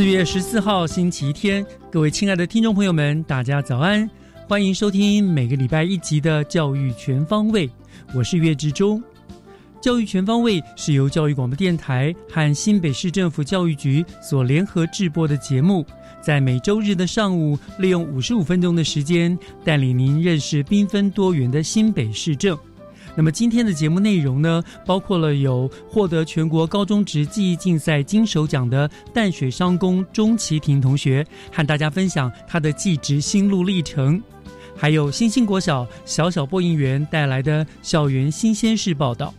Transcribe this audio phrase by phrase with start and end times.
[0.00, 1.62] 四月十四号星期天，
[1.92, 4.08] 各位亲爱的听众朋友们，大家早安！
[4.48, 7.68] 欢迎收听每个礼拜一集的《教育全方位》，
[8.14, 9.02] 我是岳志忠。
[9.78, 15.84] 教育全方位是由教育广播电台和新北市政府教育局所联合制播的节目，
[16.22, 22.58] 在每周日的上午，利用五十五分钟的时间，带领您认识缤纷多元的新北市政。
[23.16, 34.18] 那么今天的节目内容呢，包括了有获得全国高中职技艺竞赛金手奖的淡水商工钟其婷同学，和大家分享他的技职心路历程；
[34.76, 39.34] 还有新兴国小小小播音员带来的校园新鲜事报道。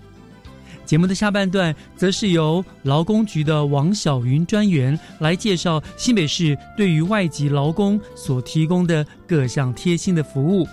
[0.85, 10.67] 节目的下半段，则是由劳工局的王小云专员来介绍新北市对于外籍劳工所提供的各项贴心的服务。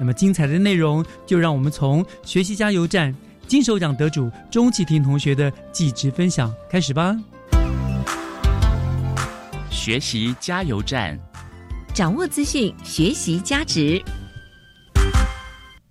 [0.00, 3.14] 那么精彩的内容，就让我们从学习加油站
[3.46, 7.14] 金手奖得主钟启婷同学的记职分享开始吧。
[9.70, 11.18] 学习加油站，
[11.94, 14.02] 掌握资讯，学习加值。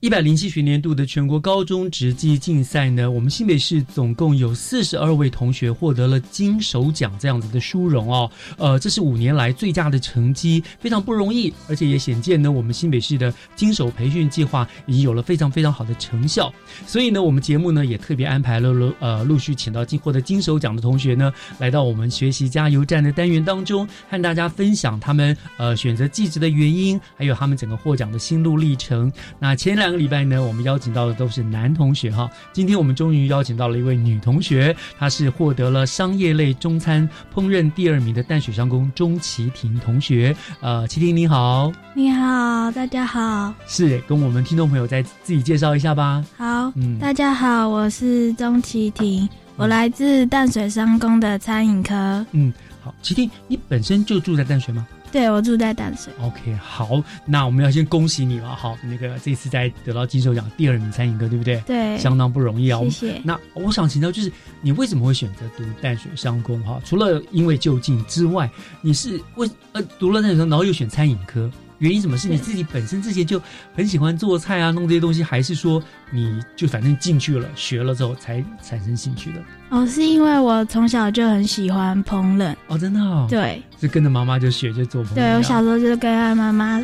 [0.02, 8.32] 一百零七学年度的全国高中职技竞赛呢，我们新北市总共有四十二位同学获得了金手奖这样子的殊荣哦。
[8.58, 16.50] 呃，这是五年来最佳的成绩，非常不容易，而且也显见呢，我们新北市的金手培训计划已经有了非常非常好的成效。
[16.88, 29.12] 所以呢，我们节目呢也特别安排了陆呃陆续请到金获得金手奖的同学呢，来到我们学习加油站的单元当中，和大家分享他们呃选择技职的原因，还有他们整个获奖的心路历程。
[29.40, 29.89] 那前两。
[29.90, 32.30] 两个礼拜呢，我们邀请到的都是男同学哈。
[32.54, 40.36] 今天我们终于邀请到了一位女同学，她是获得了商业类中餐烹饪第二名的淡水商工钟琪婷同学。
[40.60, 46.24] 呃，琪婷你好，你好，大家好，是跟我们听众朋友再自己介绍一下吧。
[46.38, 52.24] 好，嗯，大家好，我是钟琪婷，我来自淡水商工的餐饮科。
[52.34, 54.88] 嗯，好，琪婷，你本身就住在淡水吗？
[55.12, 56.14] 对，我住在淡水。
[56.22, 61.60] OK，好，那我们要先恭喜你了，好，那个这次在得到金手奖第二名餐饮科，对不对？
[61.62, 62.80] 对，相当不容易啊。
[62.84, 63.22] 谢谢。
[63.24, 64.32] 那我想请教，就是
[64.62, 66.62] 你为什么会选择读淡水商工？
[66.64, 68.50] 哈，除了因为就近之外，
[68.82, 71.50] 你是为呃读了淡水商，然后又选餐饮科？
[71.80, 73.42] 原因什么是你自己本身之前就
[73.76, 75.82] 很喜欢做菜啊，弄这些东西，还是说
[76.12, 79.42] 你就反正进去了学了之后才产生兴趣的？
[79.70, 85.16] 哦，是因为我从小就很喜欢烹饪哦，真的哦，对，就跟着妈妈就学就做烹饪。
[85.16, 86.82] 对我小时候就跟在妈妈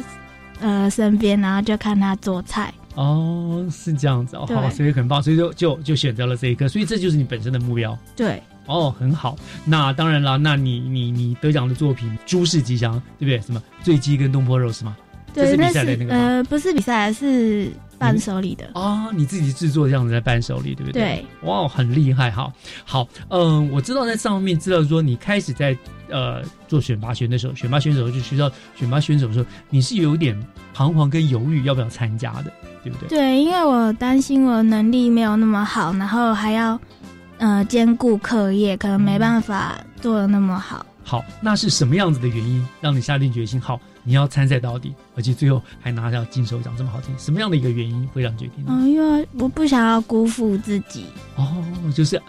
[0.60, 2.74] 呃身边，然后就看她做菜。
[2.96, 7.98] 哦，是这样子哦，好，所以很棒，所以就就就选择了这一科，所以这就是你本身的目标。
[8.16, 9.36] 对，哦，很好。
[9.64, 13.40] 那当然了，那你你你得奖的作品诸事吉祥，对不对？
[13.42, 14.96] 什么醉鸡跟东坡肉是吗？
[15.34, 19.12] 对，那是呃，不是比赛，是伴手礼的哦。
[19.14, 21.02] 你自己制作这样子在伴手礼，对不对？
[21.02, 22.50] 对，哇，很厉害哈。
[22.86, 25.78] 好，嗯，我知道在上面知道说你开始在
[26.10, 30.42] 呃做选拔选的时候，选拔选手就学校选拔选手的时候，你是有点
[30.74, 33.10] 彷徨跟犹豫要不要参加的，对不对？
[33.10, 36.80] 对，因为我担心我能力没有那么好，然后还要
[37.38, 40.86] 呃兼顾课业，可能没办法做的那么好。
[41.04, 43.60] 好，那是什么样子的原因让你下定决心？
[43.60, 43.80] 好。
[44.08, 48.64] 你要参赛到底，而且最后还拿下金手奖，这么好听，什么样的一个原因会让决定？
[48.68, 51.08] 嗯，因为我不想要辜负自己。
[51.38, 52.22] 哦，就是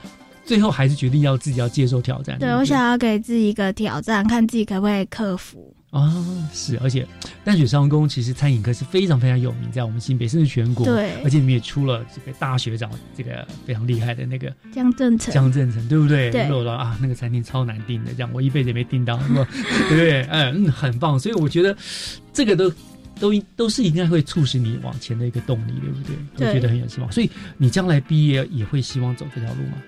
[0.46, 2.38] 最后还是决定要自己要接受挑战。
[2.38, 5.70] 对，我想要给自己一个挑战，看自己可不可以克服。
[5.96, 7.06] 啊，是，而且
[7.42, 10.84] 淡水商工其实餐饮科是非常非常有名，在我们新北甚至全国。
[10.84, 16.30] 对而且你们也出了这个大学长，这个非常厉害的那个江正成，江正成，对不对？
[16.30, 19.44] 对我说啊，那个餐厅超难订的，这样我一辈子也没订到，对
[19.88, 20.22] 不对？
[20.24, 21.18] 嗯嗯，很棒。
[21.18, 21.74] 所以我觉得
[22.32, 22.70] 这个都
[23.18, 26.16] 都都是应该会促使你往前的一个动力，对不对？
[26.36, 27.10] 对我觉得很有希望。
[27.10, 29.78] 所以你将来毕业也会希望走这条路吗？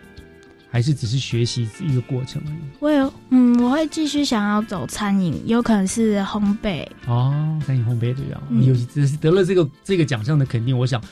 [0.70, 2.59] 还是只是学习一个过程而已？
[2.81, 6.87] 我有嗯，我会继续想要走餐饮，有可能是烘焙。
[7.06, 11.03] 哦，餐饮烘焙这样，嗯你有只是得了这个这个奖项的肯定，我想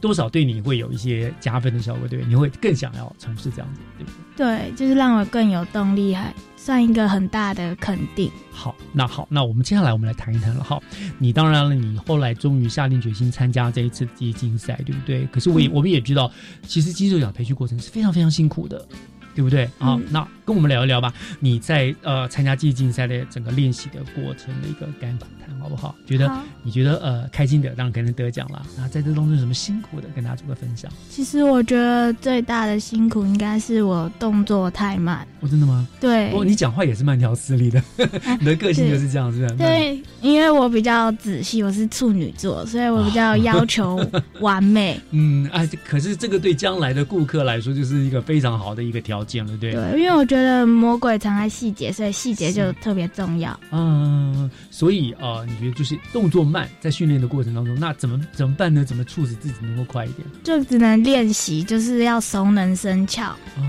[0.00, 2.28] 多少对你会有一些加分的效果，对不对？
[2.28, 4.68] 你会更想要从事这样子，对不对？
[4.68, 8.30] 对，就是让我更有动力，还算一个很大的肯定。
[8.50, 10.62] 好，那好，那我们接下来我们来谈一谈了。
[10.62, 10.82] 好，
[11.18, 15.26] 你当然了，你后来终于下定决心参加这一次的记忆竞赛，对不对？
[15.26, 16.30] 可是我也、嗯我们也知道，
[16.62, 18.86] 其实金手奖培训过程是非常非常辛苦的，
[19.36, 19.70] 对不对？
[19.78, 21.12] 好、嗯那跟我们聊一聊吧。
[21.40, 25.16] 你在呃参加记忆竞赛的整个练习的过程的一个感
[25.60, 25.94] 好不好？
[26.06, 26.30] 觉得
[26.62, 28.64] 你觉得呃开心的，当然肯定得奖了。
[28.76, 30.88] 那在这当中有什么辛苦的，跟大家做个分享？
[31.10, 35.26] 其实我觉得最大的辛苦应该是我动作太慢。
[35.40, 35.86] 哦，真的吗？
[36.00, 37.82] 对，哦，你讲话也是慢条斯理的，
[38.38, 39.54] 你的个性就是这样，是不是？
[39.56, 43.98] 对，因为我比较仔细，我是处女座，所以我比较要求
[44.38, 45.00] 完美。
[45.10, 49.72] 嗯，哎，可是这个对将来的顾客来说，就是一个非常好的一个条件了，对。
[49.72, 53.58] 对，因为我觉得魔鬼藏在细节，所以细节就特别重要。
[53.70, 58.84] 嗯，所以呃，你觉得就是动作慢，在训练的过程当中，那怎么怎么办呢？
[58.84, 60.26] 怎么促使自己能够快一点？
[60.42, 63.32] 就只能练习，就是要熟能生巧。
[63.56, 63.62] 哦，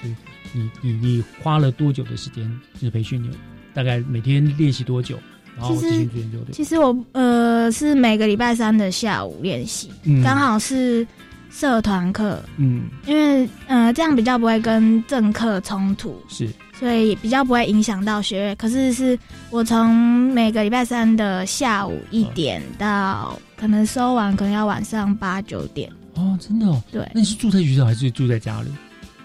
[0.00, 0.14] 所以
[0.52, 3.30] 你你你花了多久的时间就是培训你？
[3.74, 5.18] 大概每天练习多久？
[5.56, 6.52] 然后其实继续研究对。
[6.52, 11.06] 其实我呃是每个礼拜三的下午练习，嗯刚好是
[11.50, 16.48] 社团课，嗯因为呃这样比较不会跟政课冲突，是
[16.78, 18.54] 所以比较不会影响到学业。
[18.56, 19.18] 可是是
[19.50, 19.90] 我从
[20.32, 25.90] 每个礼拜三的下午一点到可能收完，可能要晚上八九点。
[26.14, 26.82] 哦，真的哦。
[26.92, 28.70] 对，那你是住在学校还是住在家里？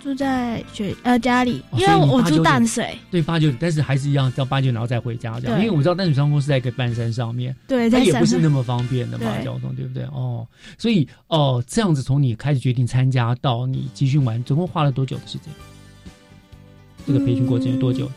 [0.06, 5.60] 住在学呃家里，哦因为我住淡水，对，八九点，但是还是一样到八九然后再回家这样。
[5.60, 10.04] 因为我知道淡水商工是在一个半山上面，对，它也不是那么方便的嘛，对交通对不对？
[10.06, 10.48] 哦，
[10.78, 15.52] 所以哦，这样子从你开始决定参加到你集训完，总共花了多久的时间？
[17.08, 18.08] 这个培训过程有多久？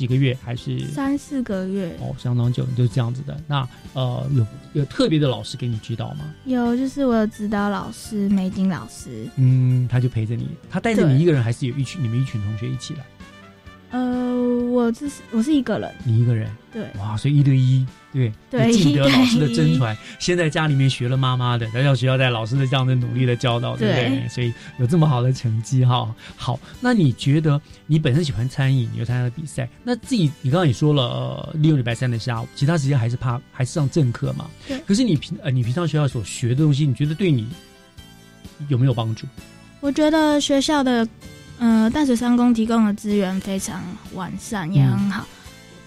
[0.00, 0.78] 几个月还是？
[0.86, 1.94] 三四个月。
[2.00, 3.38] 哦，相当久，就是这样子的。
[3.46, 6.34] 那呃，有有特别的老师给你指导吗？
[6.46, 13.04] 有，就是我有指导老师梅金老师，嗯，他就陪着你，他带着你一个人，还是有一群你们一群同学一起来？
[13.90, 14.00] 呃，
[14.70, 16.50] 我这是我是一个人，你一个人？
[16.72, 24.08] 对哇，所以一对一，对对敬得老师的真传，先在家里面学了妈妈的，来到学校在老师的这样的努力的教导，对不对？
[24.08, 26.12] 对所以有这么好的成绩哈。
[26.36, 34.50] 好，那你觉得你本身喜欢餐饮，你又参加了比赛，那自己你刚刚也说了，呃，利用礼拜三的下午，其他时间还是怕还是上正课嘛？
[34.66, 37.48] 对可是你平呃你平常学校所学的东西，你觉得对你
[38.68, 39.26] 有没有帮助？
[39.80, 41.06] 我觉得学校的
[41.58, 43.82] 呃大学三公提供的资源非常
[44.14, 45.24] 完善，也很好。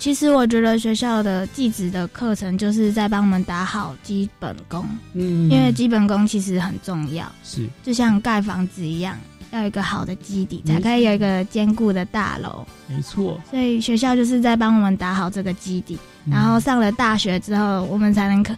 [0.03, 9.17] 其实我觉得学校的技职的课程就是在帮我们打好基本功，嗯因为基本功其实很重要，是就像盖房子一样，
[9.51, 12.67] 要有一个好的基底，才可以有一个坚固的大楼。
[12.85, 18.53] 没错，所以学校就是在帮我们打好这个基底，嗯然后上了大学之后，我们才能可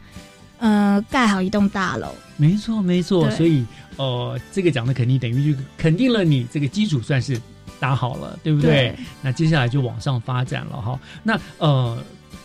[0.58, 2.08] 呃盖好一栋大楼。
[2.38, 3.30] 没错，没错。
[3.30, 3.64] 所以，
[3.98, 7.40] 呃，这个讲的肯定等于就肯定了你这个基础算是
[7.80, 8.96] 打好了，对不对？
[9.22, 11.00] 那接下来就往上发展了哈。
[11.24, 11.98] 那呃，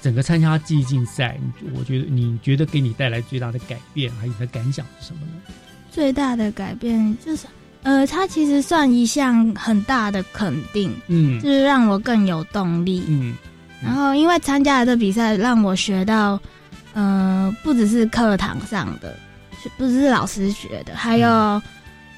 [0.02, 1.38] 整个参加记忆竞赛，
[1.74, 5.54] 我觉得你觉得给你带来最大的改变，还有你的感想是什么呢？
[5.90, 7.46] 最大的改变就是，
[7.82, 13.04] 呃，它其实算一项很大的肯定，嗯就是让我更有动力。
[13.08, 13.36] 嗯
[13.82, 16.38] 然后因为参加了这比赛，让我学到，
[16.92, 19.16] 呃，不只是课堂上的，
[19.78, 21.28] 不只是老师学的，还有，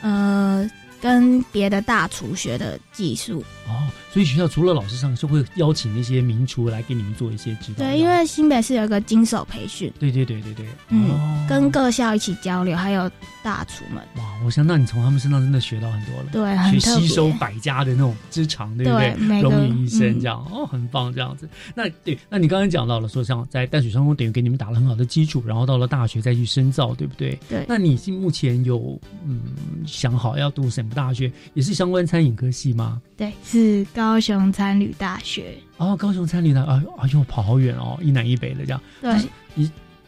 [0.00, 0.68] 呃，
[1.02, 3.44] 跟别的大厨学的技术。
[3.66, 7.84] 哦，所以学校除了老师上，就会邀请那些名厨来给你们做一些指导。
[7.84, 13.10] 对，因为新北市有个金手培训，对对对对对，嗯，哦跟各校一起交流，还有
[13.42, 16.26] 大厨们，哇，我想那你从他们身上真的学到很多了。
[16.30, 16.92] 对，很去。
[16.92, 19.14] 吸收百家的那种之长，对不对？
[19.14, 21.48] 对每个融于一身嗯这样、哦，很棒这样子。
[21.74, 27.38] 那对，那你刚刚讲到了说，像在淡水商工等于给你们打了很好的基础，然后到了大学再去深造，对不对？
[27.48, 29.40] 对那你是目前有嗯
[29.86, 33.00] 想好要读什么大学，也是相关餐饮科系吗？
[33.16, 35.56] 对，是高雄餐旅大学。
[35.78, 38.80] 哦，高雄餐旅的，哎呦哎呦，跑好远哦，一南一北的这样。
[39.00, 39.16] 对，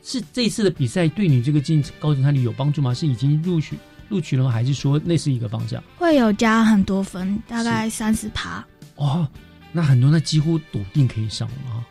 [0.05, 2.93] 是这一次的比赛对你这个进高雄餐旅有帮助吗？
[2.95, 3.77] 是已经录取
[4.11, 4.51] 录取了吗？
[4.51, 5.83] 还是说那是一个方向？
[5.99, 8.65] 会有加很多分，大概三十趴。
[8.97, 9.27] 哦，
[9.73, 11.85] 那很多那几乎笃定可以上了哈。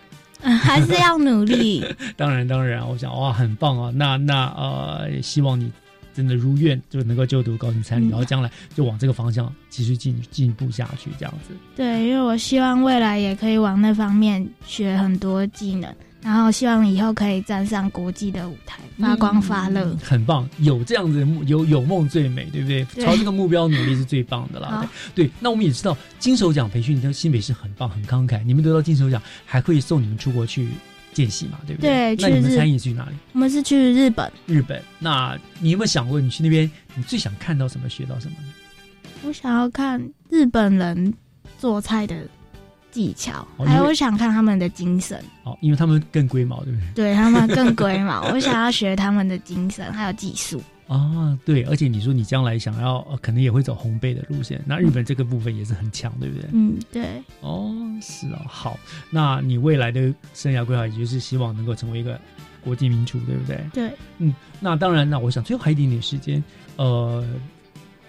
[0.45, 1.83] 嗯 还是要努力。
[2.17, 3.91] 当然，当然，我想哇，很棒啊！
[3.95, 5.71] 那那呃，也希望你
[6.13, 11.55] 真的如愿，就能够就读高等参旅，嗯然后将来就往这个方向继续进进步下去，这样子。
[11.77, 15.89] 对，因为我希望未来也可以往那方面学很多技能，
[16.23, 19.83] 然后希望以后可以站上国际的舞台，发光发热。
[19.83, 22.85] 嗯很棒，有这样子有有梦最美，对不对？
[22.95, 24.89] 对朝这个目标努力是最棒的啦好。
[25.13, 28.41] 对，那我们也知道金手奖培训像新北是很棒，很慷慨。
[28.43, 30.69] 你们得到金手奖，还会送你们出国去
[31.13, 32.15] 见习嘛，对不对？
[32.15, 33.15] 对那你们参与去哪里？
[33.33, 34.81] 我们是去日本，日本。
[34.99, 38.53] 那你有没有想过，你去那边，你最想看到什么，学到什么呢？
[39.25, 41.13] 我想要看日本人
[41.57, 42.15] 做菜的
[42.93, 46.93] 技巧，哦还有我想看他们的精神，哦，因为他们更龟毛，对不对？
[46.93, 48.21] 对他们更龟毛。
[48.31, 50.61] 我想要学他们的精神还有技术。
[50.85, 56.49] 啊，对，而且你说你将来想要，呃可能也会走烘焙的路线，那日本这个部分也是很强，对不对？
[56.53, 58.77] 嗯，对，哦，是哦，好，
[59.09, 62.19] 那你未来的生涯规划，也就是希望能够成为一个
[62.61, 63.59] 国际名厨，对不对？
[63.73, 66.43] 对，嗯，那当然，那我想最后还有一点点时间，
[66.75, 67.25] 呃，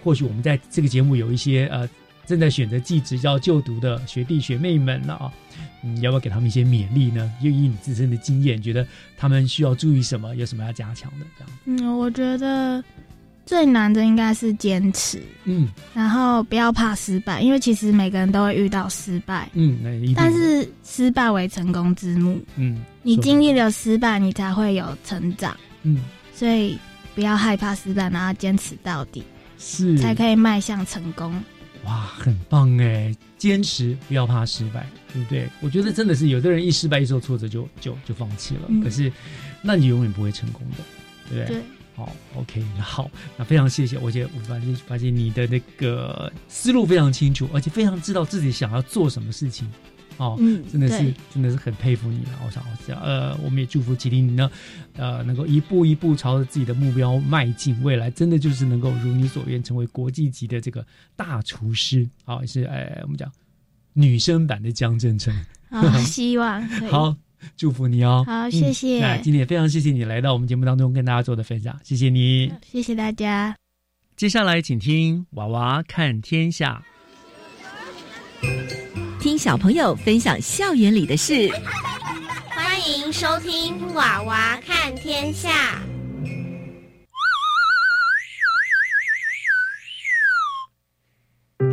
[0.03, 1.89] 或许我们在这个节目有一些呃
[2.27, 5.31] 正在选择寄职要就读的学弟学妹们了啊，
[5.83, 7.31] 嗯，要不要给他们一些勉励呢？
[7.41, 8.85] 又以你自身的经验，觉得
[9.17, 11.25] 他们需要注意什么，有什么要加强的？
[11.37, 12.83] 这样，嗯，我觉得
[13.45, 19.79] 最难的应该是坚持，嗯然后不要怕失败，因为其实每个人都会遇到失败，嗯，
[20.15, 22.41] 但是失败为成功之母。
[22.55, 26.01] 嗯，你说经历了失败，你才会有成长，嗯
[26.33, 26.77] 所以
[27.13, 29.23] 不要害怕失败，然后坚持到底，
[29.59, 31.31] 是才可以迈向成功。
[31.85, 33.15] 哇，很棒哎！
[33.37, 35.47] 坚持，不要怕失败，对不对？
[35.61, 39.11] 我觉得真的是有的人一失败一受挫折就就就放弃了，嗯可是
[39.61, 40.77] 那你永远不会成功的，
[41.29, 41.57] 对不对？
[41.57, 41.63] 对，
[41.95, 49.67] 好，OK，那好，那非常谢谢，我觉得我发现发现你的那个思路非常清楚，而且非常知道自己想要做什么事情，
[50.17, 52.39] 哦，嗯，真的是真的是很佩服你了。
[52.45, 54.49] 我想，我想，呃，我们也祝福吉林你呢，
[54.95, 62.07] 呃，能够一步一步朝着自己的目标迈进，未来真的就是能够如你所愿，成为国际级的这个大厨师。
[62.23, 63.31] 好，也是呃，我们讲
[63.93, 65.33] 女生版的江振成。
[65.69, 66.61] 好，希望。
[66.89, 67.15] 好，
[67.57, 68.23] 祝福你哦。
[68.25, 72.51] 好嗯谢谢那今天也非常谢谢你来到我们节目当中跟大家做的分享，谢谢你。
[72.65, 73.55] 谢谢大家。
[74.15, 76.81] 接下来请听娃娃看天下。
[79.25, 81.49] 听小朋友分享校园里的事。
[82.51, 85.83] 欢迎收听《娃娃看天下》。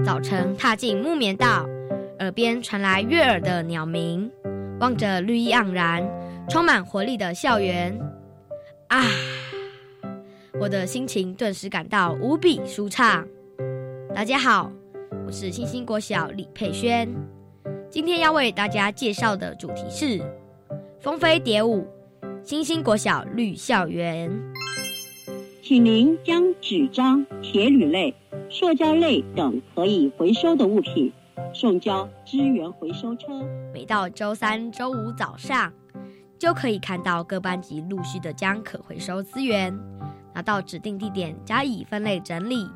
[0.03, 1.69] 早晨踏进木棉道，
[2.21, 4.33] 耳边传来悦耳的鸟鸣，
[4.81, 6.03] 望着绿意盎然、
[6.49, 7.95] 充满活力的校园，
[8.89, 9.05] 啊，
[10.59, 13.29] 我的心情顿时感到无比舒畅。
[14.15, 14.73] 大家好，
[15.27, 17.15] 我是星星国小李佩轩，
[17.93, 20.19] 今天要为大家介绍的主题是
[20.99, 21.87] 蜂飞蝶舞，
[22.43, 24.33] 星星国小绿校园。
[25.63, 28.15] 请您将纸张、铁铝类、
[28.49, 31.13] 塑胶类等可以回收的物品
[31.53, 33.27] 送交资源回收车。
[33.75, 35.71] 每到周三、周五早上，
[36.39, 39.79] 就可以看到各班级陆续的将可回收资源
[40.35, 42.67] 拿到指定地点加以分类整理，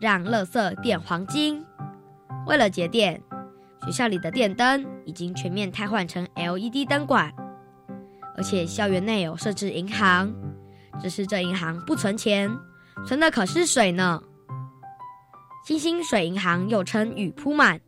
[0.00, 1.66] 让垃圾变黄金。
[2.46, 3.20] 为了节电，
[3.84, 7.32] 学校里的电灯已经全面汰换成 LED 灯管，
[8.36, 10.32] 而且校园内有设置银行，
[11.00, 12.50] 只是这银行不存钱，
[13.06, 14.22] 存的可是水呢。
[15.64, 17.80] 星星水银行又称雨铺满。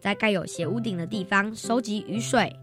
[0.00, 2.54] 在盖有斜屋顶的地方收集雨水，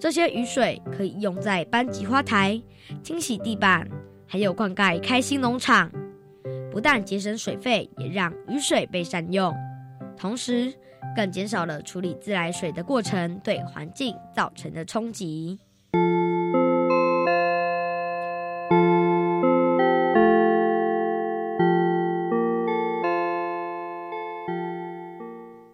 [0.00, 2.60] 这些雨水可以用在班级花台、
[3.04, 3.88] 清洗地板，
[4.26, 5.90] 还有灌溉开心农场。
[6.72, 9.54] 不但节省水费，也让雨水被善用，
[10.16, 10.74] 同时
[11.16, 15.58] 更减少了处理自来水的过程对环境造成的冲击。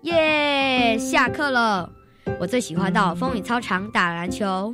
[0.03, 0.97] 耶！
[0.97, 1.91] 下课了，
[2.39, 4.73] 我最喜欢到风雨操场打篮球。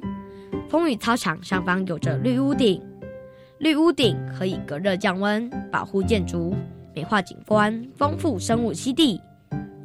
[0.68, 2.82] 风雨操场上方有着绿屋顶，
[3.58, 6.54] 绿屋顶可以隔热降温，保护建筑，
[6.94, 9.18] 美化景观，丰富生物栖地，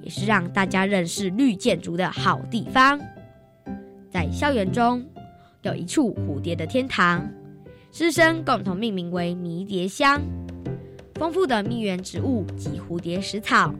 [0.03, 3.00] 也是让大家认识绿建筑的好地方。
[4.12, 5.03] 在校园中，
[5.63, 7.27] 有一处蝴蝶的天堂，
[7.91, 10.22] 师生共同命名为迷迭香。
[11.15, 13.74] 丰富的蜜源植物及蝴蝶食草。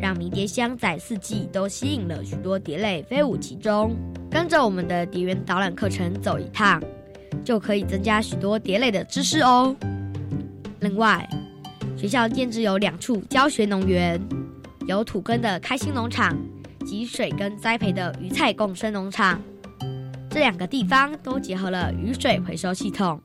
[0.00, 3.94] 让迷迭香在四季都吸引了许多蝶类飞舞其中。
[4.30, 6.82] 跟着我们的蝶园导览课程走一趟，
[7.44, 9.76] 就可以增加许多蝶类的知识哦。
[10.80, 11.28] 另外，
[11.98, 14.18] 学校建置有两处教学农园，
[14.86, 16.36] 有土耕的开心农场
[16.84, 19.40] 及水耕栽培的鱼菜共生农场。
[20.30, 23.20] 这两个地方都结合了雨水回收系统，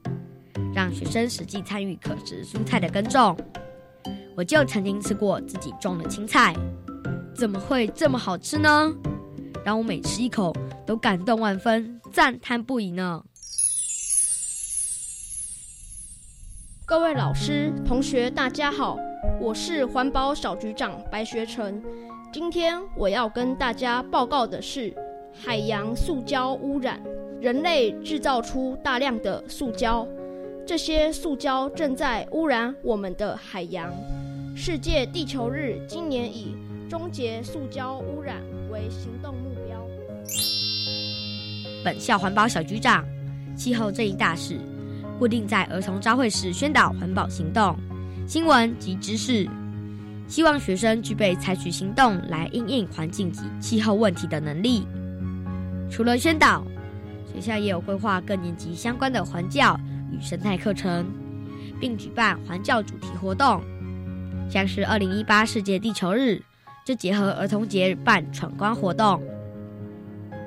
[0.74, 3.38] 让学生实际参与可食蔬菜的耕种。
[4.36, 6.54] 我就曾经吃过自己种的青菜，
[7.34, 8.92] 怎么会这么好吃呢？
[9.64, 10.54] 让我每吃一口
[10.86, 13.24] 都感动万分，赞叹不已呢。
[16.88, 18.96] 各位老师、同学，大家好，
[19.42, 21.82] 我是环保小局长白学成。
[22.32, 24.94] 今天我要跟大家报告的是。
[25.34, 27.02] 海洋塑胶污染，
[27.42, 30.08] 人类制造出大量的塑胶，
[30.66, 33.92] 这些塑胶正在污染我们的海洋。
[34.56, 36.56] 世界地球日今年以
[36.88, 38.38] 终结塑胶污染
[38.72, 39.86] 为行动目标。
[41.84, 43.04] 本校环保小局长，
[43.58, 44.58] 气候这一大事，
[45.18, 47.76] 固定在儿童朝会时宣导环保行动、
[48.28, 49.50] 新闻及知识，
[50.28, 54.86] 希望学生具备采取行动来应应环境及气候问题的能力。
[55.90, 56.66] 除了宣导，
[57.34, 59.80] 学校也有规划各年级相关的环教
[60.12, 61.06] 与生态课程，
[61.80, 63.62] 并举办环教主题活动，
[64.50, 66.42] 像是二零一八世界地球日
[66.86, 69.22] 就结合儿童节办闯关活动。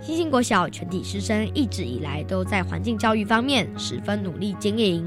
[0.01, 5.07] 新兴国小全体师生一直以来都在环境教育方面十分努力经营，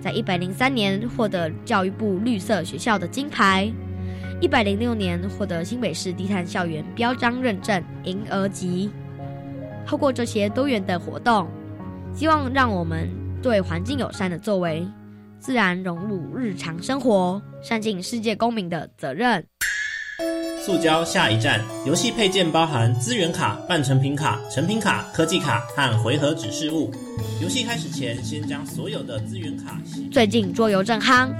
[0.00, 3.72] 在一百零三年获得教育部绿色学校的金牌，
[4.40, 8.90] 一百零六年获得新北市低碳校园标章认证银额级。
[9.86, 11.48] 透过这些多元的活动，
[12.14, 13.08] 希望让我们
[13.42, 14.86] 对环境友善的作为，
[15.38, 19.44] 自然融入日常生活，善尽世界公民的责任。
[20.62, 26.92] 塑胶下一站，游戏配件包含资源卡、半成品卡、成品卡、科技卡和回合指示物。
[27.40, 29.80] 游戏开始前，先将所有的资源卡。
[30.12, 31.30] 最近桌游正夯，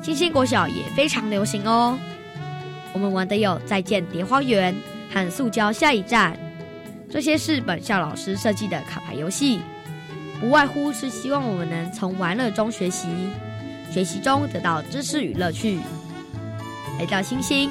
[0.00, 1.98] 星星国小也非常流行哦。
[2.92, 4.72] 我们玩的有再见蝶花园
[5.12, 6.38] 和塑胶下一站。
[7.10, 9.58] 这些是本校老师设计的卡牌游戏，
[10.40, 13.08] 不外乎是希望我们能从玩乐中学习，
[13.90, 15.80] 学习中得到知识与乐趣。
[16.98, 17.70] 来到星星，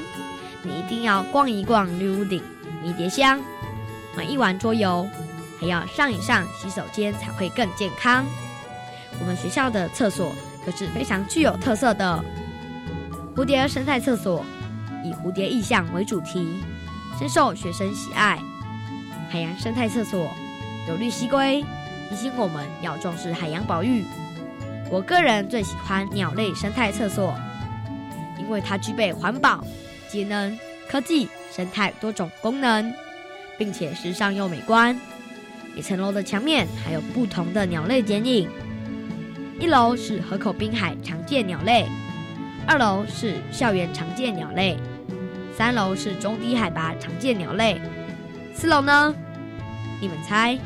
[0.67, 2.43] 你一定要逛一逛绿屋顶、
[2.83, 3.39] 迷迭香，
[4.17, 5.08] 玩一玩桌游，
[5.60, 8.25] 还要上一上洗手间才会更健康。
[9.19, 10.34] 我们学校的厕所
[10.65, 12.23] 可是非常具有特色的
[13.34, 14.43] 蝴蝶生态厕所，
[15.06, 16.60] 以蝴蝶意象为主题，
[17.17, 18.38] 深受学生喜爱。
[19.30, 20.30] 海洋生态厕所
[20.89, 21.63] 有绿蜥龟，
[22.10, 24.03] 提醒我们要重视海洋保育。
[24.91, 27.36] 我个人最喜欢鸟类生态厕所，
[28.38, 29.63] 因为它具备环保、
[30.10, 32.93] 节能、科技、生态多种功能，
[33.58, 35.00] 并且时尚又美观。
[35.76, 38.50] 每层楼的墙面还有不同的鸟类剪影。
[39.60, 41.88] 一楼是河口滨海常见鸟类，
[42.67, 44.78] 二楼是校园常见鸟类，
[45.56, 47.82] 三楼是中低海拔常见鸟类。
[48.54, 49.13] 四楼呢？
[50.00, 50.58] 你们猜？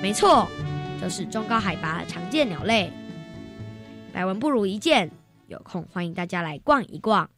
[0.00, 0.48] 没错，
[1.00, 2.92] 就是中高海拔常见鸟类。
[4.12, 5.10] 百闻不如一见，
[5.48, 7.28] 有空欢迎大家来逛一逛。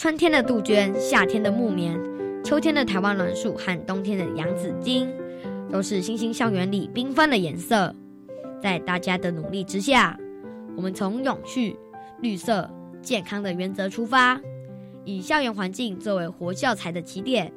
[0.00, 1.94] 春天的杜鹃，夏天的木棉，
[2.42, 5.06] 秋天的台湾栾树和冬天的洋紫荆，
[5.70, 7.94] 都是星星校园里缤纷的颜色。
[8.62, 10.18] 在大家的努力之下，
[10.74, 11.76] 我们从永续、
[12.22, 12.66] 绿色、
[13.02, 14.40] 健康的原则出发，
[15.04, 17.52] 以校园环境作为活教材的起点，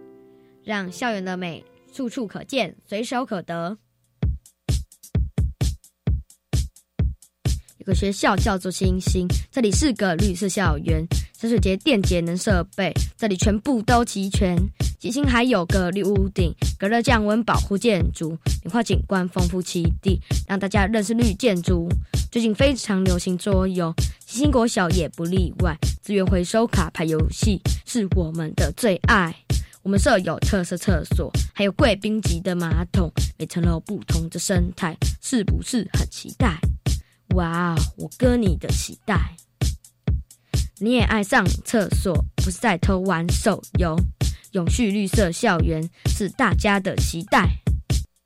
[0.65, 3.77] 让校园的美处处可见、随手可得。
[7.77, 11.07] 有个学校叫做星星，这里是个绿色校园。
[11.43, 14.55] 茶水节电节能设备，这里全部都齐全。
[14.97, 21.89] 吉星还有个绿屋顶，隔热降温保护建筑，绿化景观丰富基地，让大家认识绿建筑。
[22.31, 23.93] 最近非常流行桌游，
[24.25, 25.77] 吉星国小也不例外。
[26.01, 29.35] 资源回收卡牌游戏是我们的最爱。
[29.81, 36.57] 我们设有特色厕所，还有贵宾级的马桶，每层楼不同的生态，是不是很期待？
[37.35, 39.35] 哇，我哥你的期待。
[40.83, 43.95] 你也爱上厕所，不是在偷玩手游。
[44.51, 47.47] 永续绿色校园是大家的期待。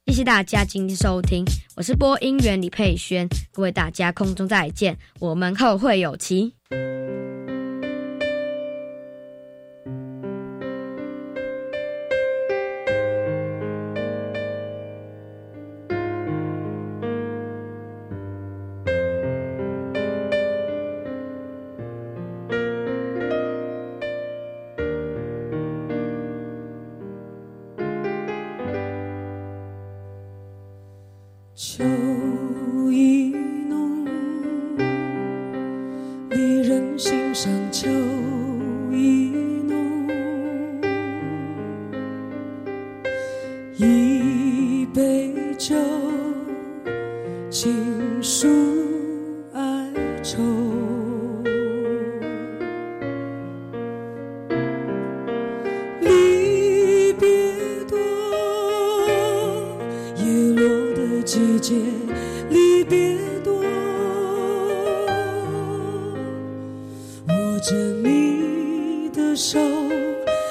[0.08, 6.56] 谢谢大家今天收听，我是播音员李佩轩，各位大家空中再见，我们后会有期。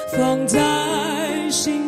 [0.07, 1.86] 放在心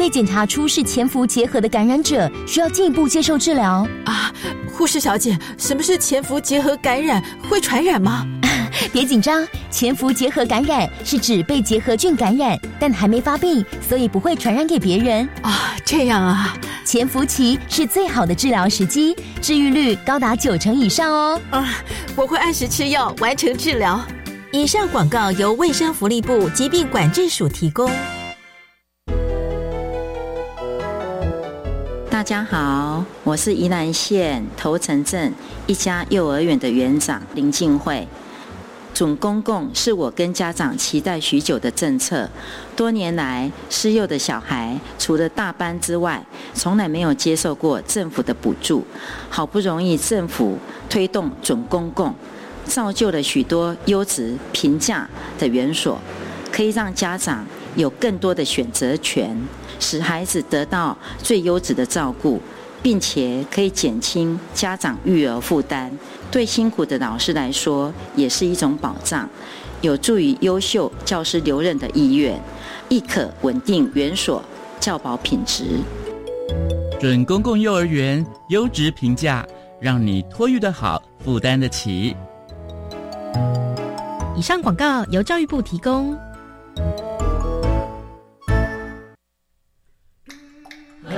[0.00, 4.32] 被检查出是潜伏结核的感染者，需要进一步接受治疗啊。
[4.72, 7.22] 护士小姐，什么是潜伏结核感染？
[7.50, 8.26] 会传染吗？
[8.94, 15.74] 别紧张，潜伏结核感染是指被结核菌感染，但还没发病，所以不会传染给别人啊。
[15.84, 21.38] 这样啊，潜伏期是最好的治疗时机，治愈率高达九成以上哦。
[21.50, 21.74] 啊，
[22.16, 24.00] 我会按时吃药，完成治疗。
[24.50, 27.90] 以上广告由卫生福利部疾病管制署提供。
[32.30, 35.34] 家好，我是宜兰县头城镇
[35.66, 38.06] 一家幼儿园的园长林静慧。
[38.94, 42.30] 准公共是我跟家长期待许久的政策。
[42.76, 48.86] 多年来，失幼的小孩除了大班之外，从来没有接受过政府的补助。
[49.28, 50.56] 好不容易政府
[50.88, 52.14] 推动准公共，
[52.64, 55.98] 造就了许多优质平价的园所，
[56.52, 59.36] 可以让家长有更多的选择权，
[59.80, 62.40] 使孩子得到最优质的照顾，
[62.82, 65.90] 并且可以减轻家长育儿负担。
[66.30, 69.28] 对辛苦的老师来说，也是一种保障，
[69.80, 72.40] 有助于优秀教师留任的意愿，
[72.88, 74.40] 亦可稳定园所
[74.78, 75.64] 教保品质。
[77.00, 79.44] 准公共幼儿园优质评价，
[79.80, 82.14] 让你托育的好，负担得起。
[84.36, 86.16] 以上广告由教育部提供。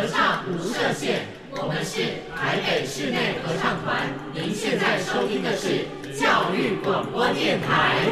[0.03, 1.21] 合唱无设限，
[1.53, 2.03] 我们是
[2.35, 4.11] 台北室内合唱团。
[4.35, 5.87] 您现在收听的是
[6.19, 8.11] 教育广播电台。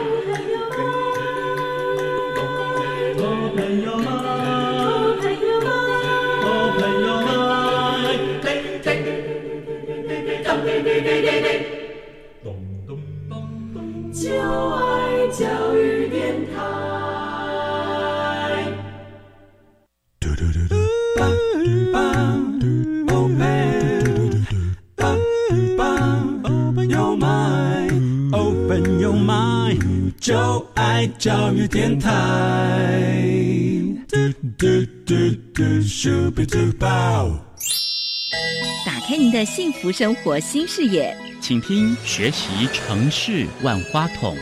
[3.17, 4.07] 朋友们，
[5.19, 5.67] 朋友们，
[6.79, 7.27] 朋友们，
[8.41, 8.47] 噔
[8.85, 9.03] 噔噔
[10.07, 10.95] 噔噔
[11.35, 11.51] 噔
[12.45, 12.47] 咚
[12.87, 12.89] 咚
[13.29, 13.35] 咚
[13.75, 13.77] 咚，
[14.13, 17.00] 就爱教育电台。
[30.21, 32.11] 就爱教育电台。
[38.85, 44.37] 打开您的幸福生活新视野，请听学习城市万花筒。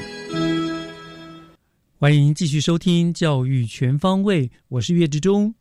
[2.01, 5.55] 欢迎继续收听教育全方位，我是岳志忠。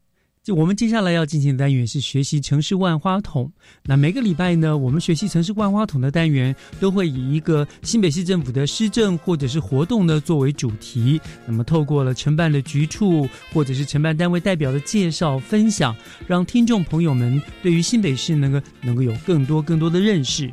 [0.47, 3.51] 就我们接下来要进行的单元是学习城市万花筒。
[3.83, 11.19] 那每个礼拜呢，我们学习城市万花筒的单元都会以一个新北市政府的施政或者是活动呢作为主题。
[11.45, 15.93] 那么透过了承办的局处或者是承办单位代表的介绍分享，
[16.25, 20.49] 让听众朋友们对于新北市能够能够有更多更多的认识。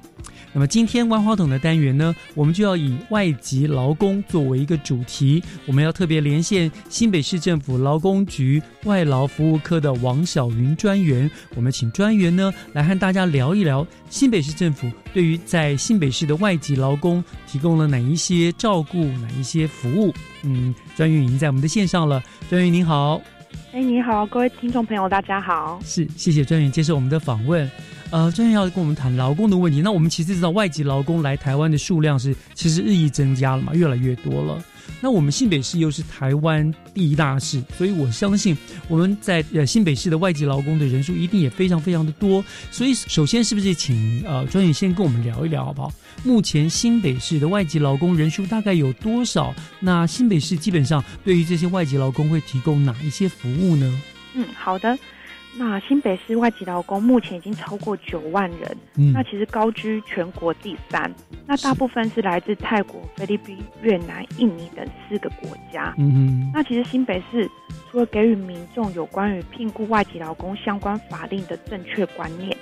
[0.54, 20.14] 那么今天万花筒的单元呢，我们就要以外籍劳工作为一个主题，我们要特别连线新北市政府劳工局外劳服务科的王小云专员，我们请专员呢来和大家聊一聊新北市政府对于在新北市的外籍劳工提供了哪一些照顾、哪一些服务。
[20.44, 23.20] 嗯，专员已经在我们的线上了，专员您好。
[23.72, 25.80] 哎，你好，各位听众朋友，大家好。
[25.84, 27.68] 是，谢谢专员接受我们的访问。
[28.14, 29.80] 呃，专员要跟我们谈劳工的问题。
[29.80, 34.64] 那我们其实知道，外籍劳工来台湾的数量是其实日益增加了嘛，越来越多了。
[35.00, 42.44] 那我们新北市又是台湾第一大市，所以我相信我们在呃新北市的外籍劳工的人数一定也非常非常的多。
[42.70, 45.92] 所以，首先是不是请呃专员先跟我们聊一聊好不好？
[46.22, 49.52] 目前新北市的外籍劳工人数大概有多少？
[49.80, 54.02] 那新北市基本上对于这些外籍劳工会提供哪一些服务呢？
[54.34, 54.96] 嗯，好的。
[55.56, 61.12] 那新北市外籍劳工目前已经超过九万人，那其实高居全国第三。
[61.46, 65.94] 那大部分是来自泰国、菲律宾、越南、印尼等四个国家。
[65.96, 67.48] 嗯那其实新北市
[67.88, 72.56] 除了给予民众有关于聘雇外籍劳工相关法令的正确观念，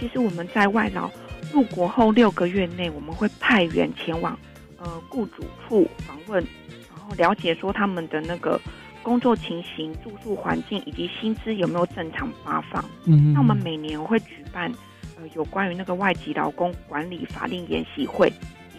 [0.00, 1.10] 其实我们在外劳
[1.52, 4.38] 入国后六个月内，我们会派员前往
[4.78, 6.42] 呃雇主处访问，
[6.88, 8.58] 然后了解说他们的那个。
[9.02, 12.84] 工作情形、住宿环境以及薪资有没有正常发放？
[13.06, 14.70] 嗯，那我们每年会举办
[15.16, 18.32] 呃有关于那个外籍劳工管理法令研习会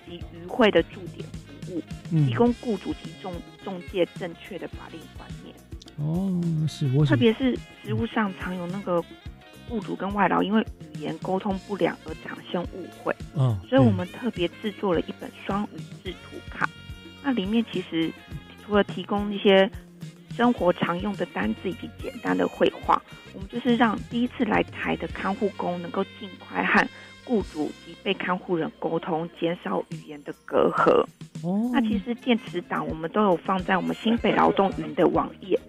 [0.07, 1.27] 以及与会的驻点
[1.65, 1.81] 服务，
[2.25, 5.55] 提供雇主及中中介正确的法令观念。
[5.97, 9.03] 哦，是我特别是实务上常有那个
[9.67, 10.61] 雇主跟外劳因为
[10.95, 16.69] 语言沟通不良而产生误会，嗯，所以我们特别制作了一本双语制图卡。
[17.21, 18.11] 那里面其实
[18.65, 19.69] 除了提供一些
[20.39, 23.01] 生活常用的单字以及简单的绘画，
[23.33, 26.87] 我们就是让第一次来台的看护工能够尽快和
[27.25, 31.03] 雇主及被看护人沟通，减少语言的隔阂。
[31.43, 35.59] 哦，那其实电池档我们都有放在我们新北劳动云的网页，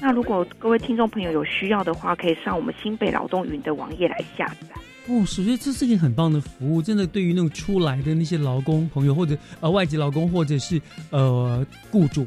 [0.00, 4.68] 那如果各位听众朋友有需要的话，可以上我们新北劳动云的网页来下载。
[5.06, 12.26] 哦，首先这是一件很棒的服务，真的对于那种出来的那些劳工朋友，或者呃外籍劳工，或者是呃雇主，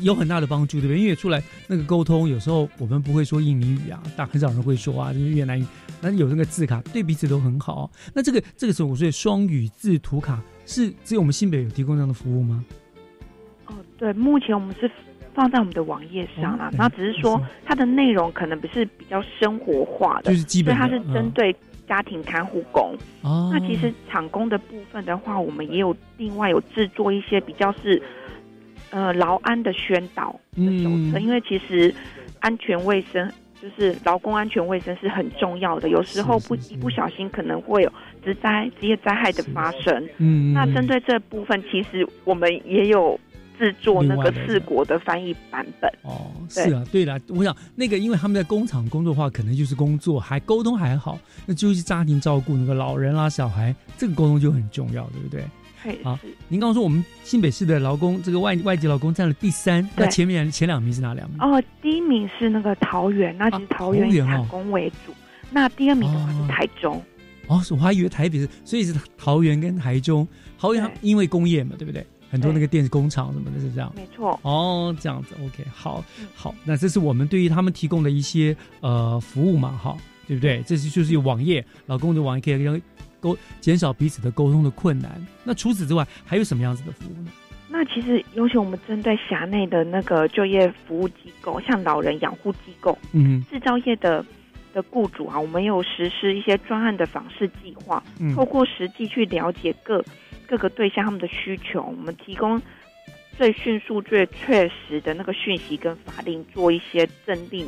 [0.00, 0.98] 有很大的帮助，对不对？
[0.98, 5.66] 因为出来那个沟通，有时候我们不会说印尼语啊，但很少人会说啊，就是越南语，
[6.00, 7.90] 那有那个字卡，对彼此都很好。
[8.14, 12.64] 那这个这个时候，我说双语字图卡是只有我们新北有提供这样的服务吗？
[13.66, 14.90] 哦，对，目前我们是。
[15.34, 21.54] 放在我们的网页上啦，那只是说它的内容可能不是比较生活化的，就是基本，所以它是针对
[21.86, 22.96] 家庭看护工。
[23.20, 28.02] 哦，那其实厂工的部分的话，我们也有另外有制作一些比较是
[28.90, 31.94] 呃劳安的宣导的手册，因为其实
[32.40, 37.92] 安全卫生就是劳工安全卫生是很重要的，有时候不一不小心可能会有
[38.24, 40.08] 职灾职业灾害的发生。
[40.18, 43.18] 嗯，那针对这部分，其实我们也有。
[43.58, 55.42] 制作那个四国的翻译版本哦，是啊，对了，我想那个，因为他们在工厂工作的话，可能就是工作，还沟通还好，那就是家庭照顾那个老人啦、小孩，这个沟通就很重要，对不对？
[56.02, 56.18] 好，
[56.48, 61.38] 您刚刚说我们新北市的劳工，这个外外籍劳工占了第三，那前面前两名是哪两名？
[61.40, 65.12] 哦，第一名是那个桃园，那其实桃园以产工为主，
[65.50, 67.02] 那第二名的话是台中。
[67.48, 70.26] 哦，我还以为台北是，所以是桃园跟台中，
[70.58, 72.04] 桃园因为工业嘛，对不对？
[72.28, 73.92] 很多那个电子工厂什么的，是这样。
[73.94, 74.38] 没错。
[74.42, 79.96] 哦，这样子，OK，好，好，那这是我们对于他们提供的一些呃服务嘛，哈，
[80.26, 80.60] 对不对？
[80.66, 82.78] 这是就是有网页，老公的网页可以让
[83.20, 85.24] 沟减少彼此的沟通的困难。
[85.44, 87.30] 那除此之外，还有什么样子的服务呢？
[87.68, 94.24] 那其实尤其我们针对辖内的那个就业服务机构，像老人养护机构，嗯，制造业的
[94.72, 100.04] 的雇主啊，我们有实施一些专案的访视计划，嗯透过实际去了解各。
[100.48, 102.62] 各个对象他们的需求，我们提供
[103.36, 107.66] 最迅速、最确实的那个讯息跟法令，做一些政令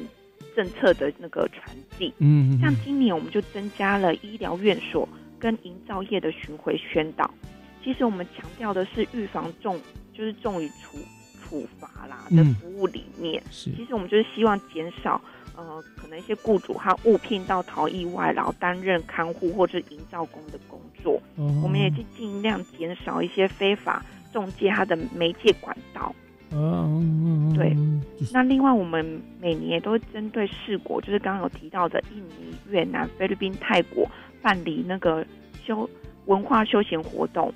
[0.54, 2.14] 政策的那个传递。
[2.18, 5.08] 嗯，像今年我们就增加了医疗院所
[5.38, 7.30] 跟营造业的巡回宣导。
[7.82, 9.80] 其实我们强调的是预防重，
[10.12, 10.98] 就是重于处
[11.40, 13.42] 处罚啦的服务理念。
[13.50, 15.20] 是，其实我们就是希望减少。
[15.56, 24.00] 呃，可能一些雇主他误聘到逃逸外劳担任看护或者营造工的工作，我们也去尽量减少一些非法
[24.32, 26.14] 中介他的媒介管道。
[26.52, 27.76] 嗯，对。
[28.32, 34.08] 那另外，我们每年都会针对四国，就是刚刚有提到的印尼、越南、菲律宾、泰国
[34.42, 35.24] 办理那个
[35.66, 35.88] 休
[36.26, 37.52] 文化休闲活动，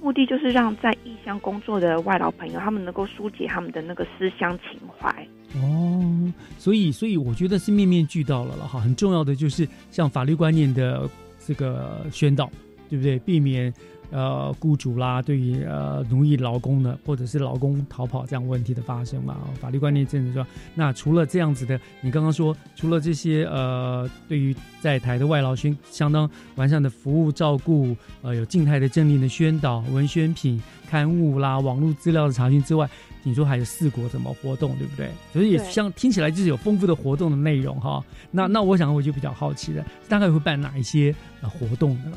[0.00, 5.08] 目的就是让在异乡工作的外劳朋友，他们能够疏解他们的那个思乡情怀。
[5.56, 8.80] 哦，所以，所以我觉得是面面俱到了了哈。
[8.80, 12.50] 很重要的就是像法律观念的这个宣导，
[12.88, 13.18] 对不对？
[13.18, 13.72] 避免。
[14.12, 32.88] 呃，雇主啦，对于呃奴役劳工的，或者是劳工逃跑这样问题的发生嘛，法律观念真的说，那除了这样子的，你刚刚说，除了这些呃，对于在台的外劳宣相当完善的服务照顾，呃，有静态的政令的宣导、文宣品、刊物啦、网络资料的查询之外，
[33.22, 35.08] 你说还有四国怎么活动，对不对？
[35.32, 38.04] 所以也像听起来就是有丰富的活动的内容哈。
[38.30, 42.12] 那那我想我就比较好奇了，大概会办哪一些呃活动呢？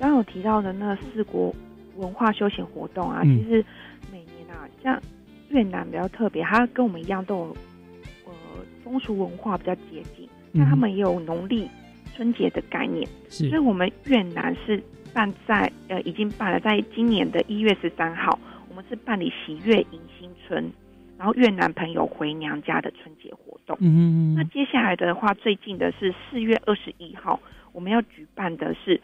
[0.00, 1.54] 刚刚有提到的那四国
[1.96, 3.62] 文化休闲活动啊，其实
[4.10, 4.98] 每年啊，像
[5.50, 7.56] 越南比较特别，它跟我们一样都有
[8.24, 8.32] 呃
[8.82, 11.68] 风俗文化比较接近，那他们也有农历
[12.16, 14.82] 春节的概念，所以我们越南是
[15.12, 18.38] 办在呃已经办了，在今年的一月十三号，
[18.70, 20.64] 我们是办理喜悦迎新春，
[21.18, 23.76] 然后越南朋友回娘家的春节活动。
[23.80, 27.38] 嗯嗯那接下来的话，最近的是四月二十一号，
[27.72, 28.98] 我们要举办的是。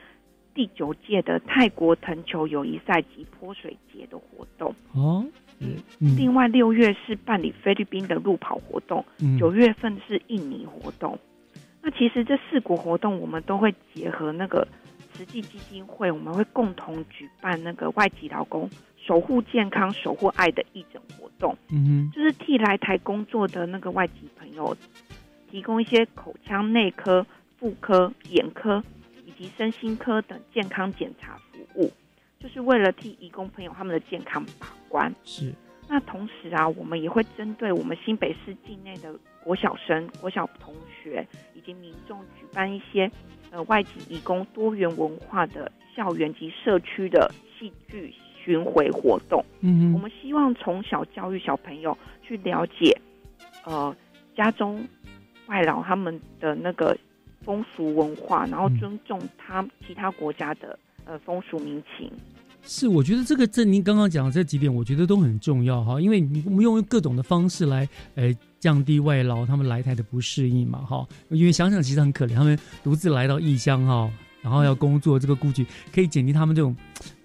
[0.56, 5.22] 第九届的泰国藤球友谊赛及泼水节的活动哦，
[5.60, 5.76] 嗯，
[6.16, 9.04] 另外六月是办理菲律宾的路跑活动，
[9.38, 11.18] 九月份是印尼活动。
[11.82, 14.66] 那其实这四国活动，我们都会结合那个
[15.12, 21.54] 慈济基金会，我们会共同举办那个外籍劳工守护健康、守护爱的义诊活动。
[21.70, 24.74] 嗯哼，就是替来台工作的那个外籍朋友
[25.50, 27.26] 提供一些口腔内科、
[27.58, 28.82] 妇科、眼科。
[29.36, 31.92] 及身心科等健康检查服务，
[32.40, 35.14] 就是为了替义工朋友他们的健康把关。
[35.24, 35.52] 是。
[35.88, 39.14] 那同时啊，我们也会针对我们新北市境内的
[39.44, 41.24] 国小生、国小同学
[41.54, 43.08] 以及民众举办一些
[43.52, 48.12] 呃外籍义工多元文化的校园及社区的戏剧
[48.44, 49.44] 巡回活动。
[49.60, 53.00] 嗯我们希望从小教育小朋友去了解，
[53.64, 53.94] 呃，
[54.36, 54.84] 家中
[55.46, 56.96] 外劳他们的那个。
[57.46, 62.10] 风俗文化，然后尊重他其他国家的呃风俗民情。
[62.68, 71.06] 是，我觉得这个这您刚刚讲的这几点，我觉得都很重要哈，因为你我们用各种的方式来，呃，降低外劳他们来台的不适应嘛哈。
[71.28, 74.10] 因为想想其实很可怜，他们独自来到异乡哈，
[74.42, 76.74] 然后要工作，这个故居可以减低他们这种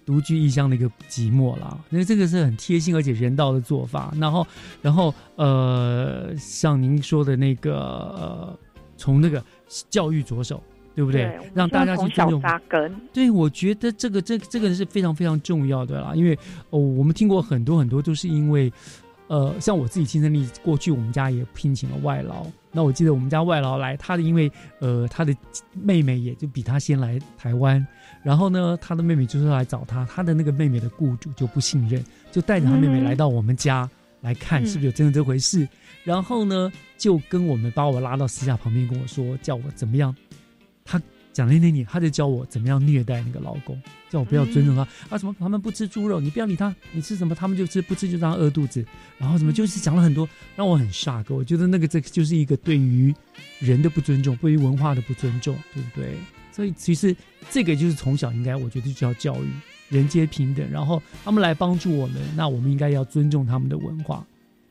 [0.06, 1.76] 独居异乡的一个寂寞啦。
[1.90, 4.14] 那这个是很贴心而且人道的做法。
[4.16, 4.46] 然后，
[4.80, 8.58] 然后呃，像您说的那个呃，
[8.96, 9.44] 从那个
[9.88, 10.62] 教育着手。
[10.94, 11.34] 对不对？
[11.54, 12.42] 让大家去尊重。
[13.14, 16.12] 对，我觉得这个这这个是非常非常重要的啦。
[16.14, 18.70] 因为哦，我们听过很多很多，都是因为
[19.28, 22.44] 呃，像我自己亲身历，过去我们家也聘请了外劳。
[22.70, 25.34] 那我记得我们家外劳来，他的因为呃，他的
[25.72, 27.86] 妹妹也就比他先来台湾，
[28.22, 33.88] 然后呢，他的妹妹就是来找他，他的那个妹妹的雇主就不信任，就带着他妹妹来到我们家
[34.22, 35.68] 来看是不是有真的这回事，
[36.02, 40.14] 然后呢，就跟我们把我拉到私下旁边跟我说，叫我怎么样。
[40.84, 41.00] 他
[41.32, 45.16] 讲那那你，他就教我怎么样虐待那个老公，叫我不要尊重他啊！
[45.16, 48.84] 什么他们不吃猪肉，你不要理他，你吃什么他们就吃，不吃就让他饿肚子。
[49.16, 51.34] 然后什么就是讲了很多，让我很煞个。
[51.34, 53.14] 我觉得那个这就是一个对于
[53.60, 56.14] 人的不尊重，对于文化的不尊重，对不对？
[56.50, 57.16] 所以其实
[57.50, 59.48] 这个就是从小应该，我觉得就要教育
[59.92, 64.24] 人皆平等，然后他们来帮助我们，那我们应该要尊重他们的文化，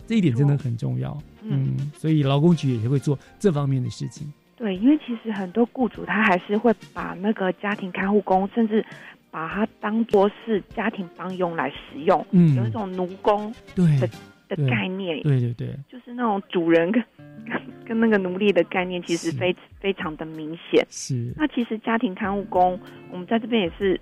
[0.08, 1.18] 这一点真的很重要。
[1.44, 4.32] 嗯，所以劳工局也会做这方面的事情。
[4.58, 8.86] 对，因为其实很多雇主他还是会把那个家庭看护工，甚至
[9.32, 14.10] 把它当做是家庭帮佣来使用，嗯，有一种奴工对的
[14.50, 17.04] 的概念，对对对，就是那种主人跟
[17.88, 20.86] 跟那个奴隶的概念，其实非非常的明显。
[20.92, 22.80] 是，那其实家庭看护工，
[23.12, 24.00] 我们在这边也是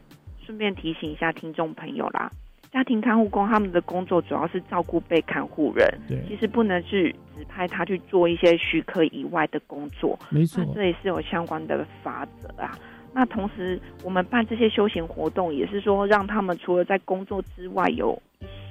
[0.49, 2.27] 顺便提醒一下听众朋友啦。
[2.73, 12.75] 家庭看护工他们的工作主要是照顾被看护人，对，其实不能去指派他去做一些许可以外的工作，没错，这也是有相关的法则啊。
[13.13, 18.19] 那同时，我们办这些休闲活动，也是说让他们除了在工作之外，有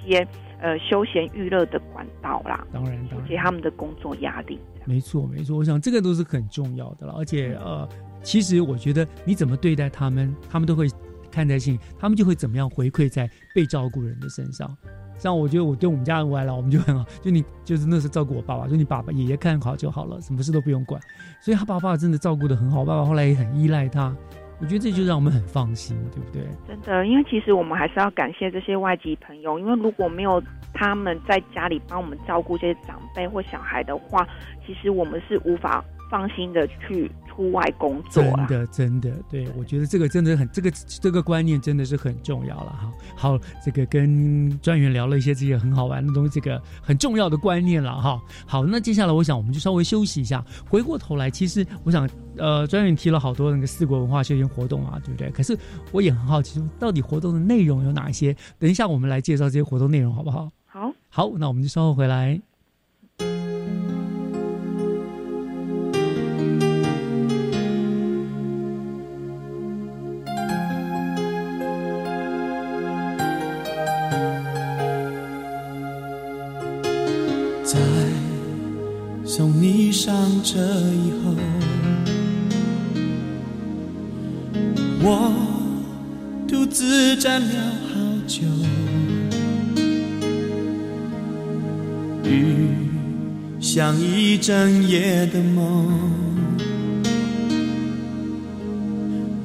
[0.05, 0.26] 一些
[0.61, 4.59] 呃休闲娱乐的管道啦，当然，缓解他们的工作压力。
[4.85, 7.14] 没错，没错，我想这个都是很重要的了。
[7.18, 7.89] 而且呃，
[8.20, 10.89] 其实我觉得你怎么对待他们，他们都会。
[11.31, 14.76] 看待性，他们就会怎么样回馈在被照顾人的身上。
[15.18, 17.05] 像我觉得我对我们家人外老，我们就很好。
[17.20, 21.01] 就你就是那时候照顾我爸爸，就你爸爸爷爷看好就好了，什么事都不用管。
[21.41, 24.14] 所以他爸爸真的照顾的很好，爸爸后来也很依赖他。
[24.61, 26.43] 我觉得这就让我们很放心，对不对？
[26.66, 34.26] 真的，因为其实我们还是要感谢这些外籍朋友，因为如果没有他们在家里帮我们照顾这些长辈或小孩的话，
[34.66, 37.11] 其实我们是无法放心的去。
[37.39, 42.93] 出外工作，真的真的，对我觉得这个真的很，这个这个观念真的是很重要了哈。
[43.15, 48.21] 好，这个跟专员聊了一些这些很好玩的东西，这个很重要的观念了哈。
[48.45, 55.31] 好，那接下来我想我们就稍微休息一下，回过头来，其实我想，呃，专员提了好多那个四国文化休闲活动啊，对不对？
[55.31, 55.57] 可是
[55.93, 58.35] 我也很好奇，到底活动的内容有哪一些？
[58.59, 60.51] 等一下我们来介绍这些活动内容，好不好？
[60.67, 62.41] 好，好，那我们就稍后回来。
[93.79, 95.89] 像一整夜的梦，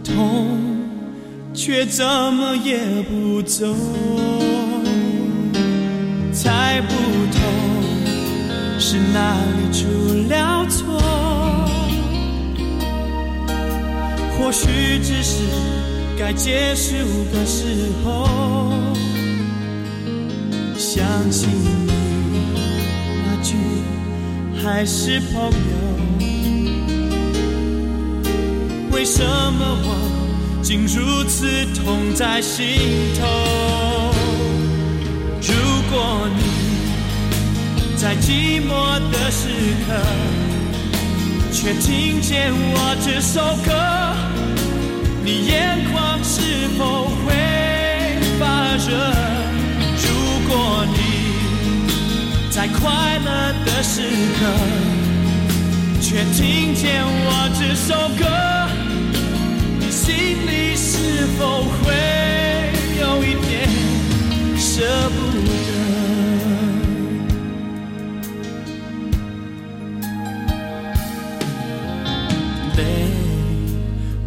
[0.03, 0.57] 痛
[1.53, 3.67] 却怎么也不走，
[6.33, 6.95] 猜不
[7.31, 7.37] 透。
[8.79, 9.87] 是哪里出
[10.27, 10.99] 了错？
[14.35, 15.43] 或许只是
[16.17, 16.95] 该结束
[17.31, 17.67] 的时
[18.03, 18.27] 候。
[20.75, 21.67] 相信你
[23.25, 23.53] 那句
[24.63, 25.53] 还是朋友。
[28.91, 29.87] 为什么我
[30.61, 32.65] 竟如此痛在心
[33.19, 33.27] 头？
[35.41, 35.53] 如
[35.91, 36.41] 果你。
[37.95, 38.71] 在寂寞
[39.11, 39.47] 的时
[39.87, 39.93] 刻，
[41.53, 43.71] 却听见我这首歌，
[45.23, 47.31] 你眼眶是否会
[48.37, 48.43] 发
[48.75, 48.91] 热？
[50.03, 50.05] 如
[50.49, 50.51] 果
[50.91, 50.97] 你
[52.53, 54.01] 在快乐的时
[54.37, 54.45] 刻，
[55.99, 58.23] 却听见我这首歌，
[59.79, 60.13] 你心
[60.45, 61.91] 里是否会
[63.01, 63.67] 有一点
[64.55, 65.71] 舍不得？
[72.77, 72.79] 泪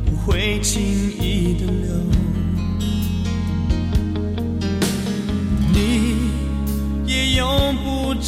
[0.05, 1.26] 不会轻易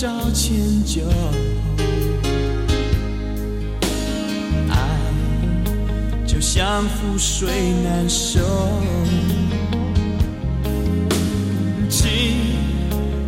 [0.00, 1.02] 找迁就。
[4.70, 4.78] 爱
[6.24, 7.48] 就像覆水
[7.82, 8.38] 难收，
[11.88, 12.06] 情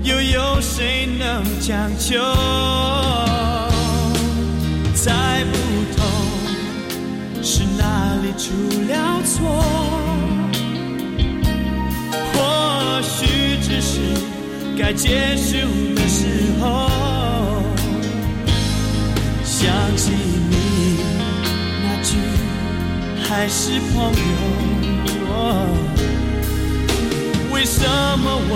[0.04, 2.20] 又有谁能强求？
[4.94, 5.56] 猜不
[5.96, 6.04] 透
[7.42, 8.52] 是哪里出
[8.88, 9.40] 了错，
[12.32, 13.98] 或许只是
[14.80, 15.58] 该结束
[15.94, 16.24] 的时
[16.58, 16.88] 候。
[19.44, 20.10] 想起
[20.48, 20.54] 你
[21.82, 22.16] 那句
[23.28, 24.10] 还是朋
[25.20, 25.28] 友，
[27.52, 28.52] 为什么我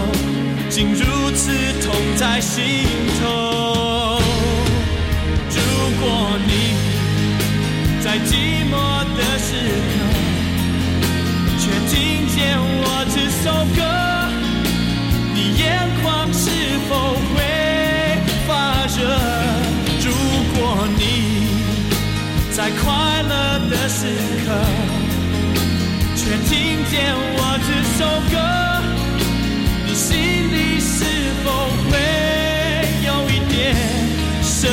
[0.70, 1.53] 竟如此
[1.85, 2.87] 痛在心
[3.20, 4.18] 头？
[5.51, 5.61] 如
[6.01, 6.51] 果你
[8.03, 8.72] 在寂寞
[9.14, 9.51] 的时
[9.93, 10.01] 刻，
[11.61, 12.83] 却听见我
[13.14, 13.45] 这首
[13.77, 13.79] 歌，
[15.47, 15.68] 你眼
[16.03, 16.49] 眶是
[16.88, 17.45] 否会
[18.49, 18.97] 发热？
[20.01, 20.09] 如
[20.55, 21.03] 果你
[22.51, 22.82] 在快
[23.28, 24.07] 乐的时
[24.47, 24.49] 刻，
[26.16, 27.68] 却听见我这
[27.99, 28.01] 首
[28.32, 28.34] 歌，
[29.86, 30.16] 你心
[30.51, 31.05] 里是
[31.45, 31.47] 否
[31.90, 31.92] 会
[33.05, 33.55] 有一点
[34.42, 34.66] 舍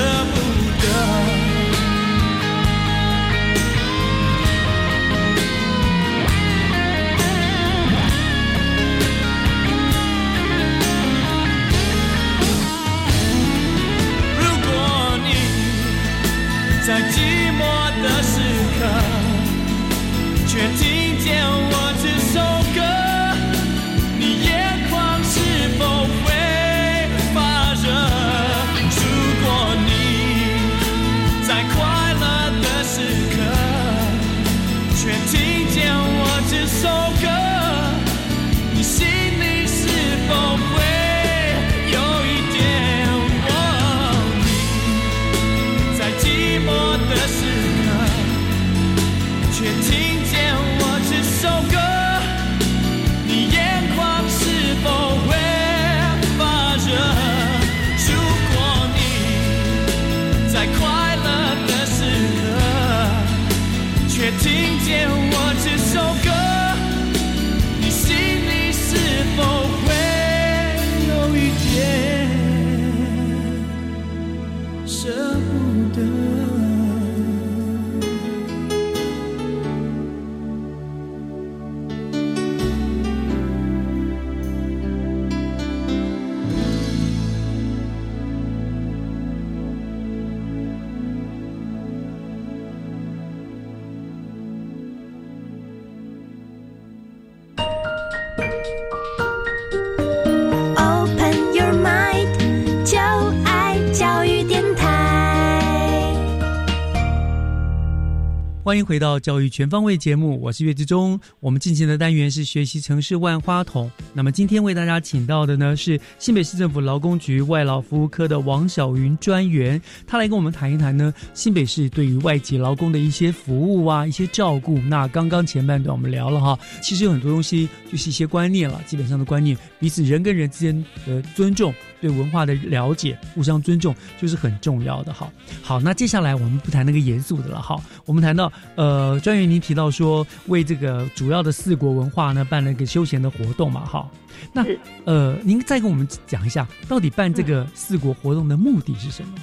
[108.72, 111.20] 欢迎回到教育全方位节目，我是岳志忠。
[111.42, 113.92] 我们进行的单元是学习城市万花筒。
[114.14, 124.78] 那么今天为大家请到的呢是新北市政府劳工局外劳服务科的王小云专员，他来跟我们谈一谈呢新北市对于外籍劳工的一些服务啊、一些照顾。
[124.78, 135.32] 那刚刚前半段我们聊了哈，其实有很多东西就是一些观念了，基本上的观念，彼此人跟人之间的尊重，对文化的了解，互相尊重，就是很重要的哈。
[135.62, 144.10] 好，那接下来我们不谈那个严肃的了哈，我们谈到呃，专员您提到说为这个主要的四国文化呢办了一个休闲的活动嘛哈，
[144.52, 144.66] 那
[145.06, 149.34] 呃，您再跟我们讲一下，到底办这个四国活动的目的是什么？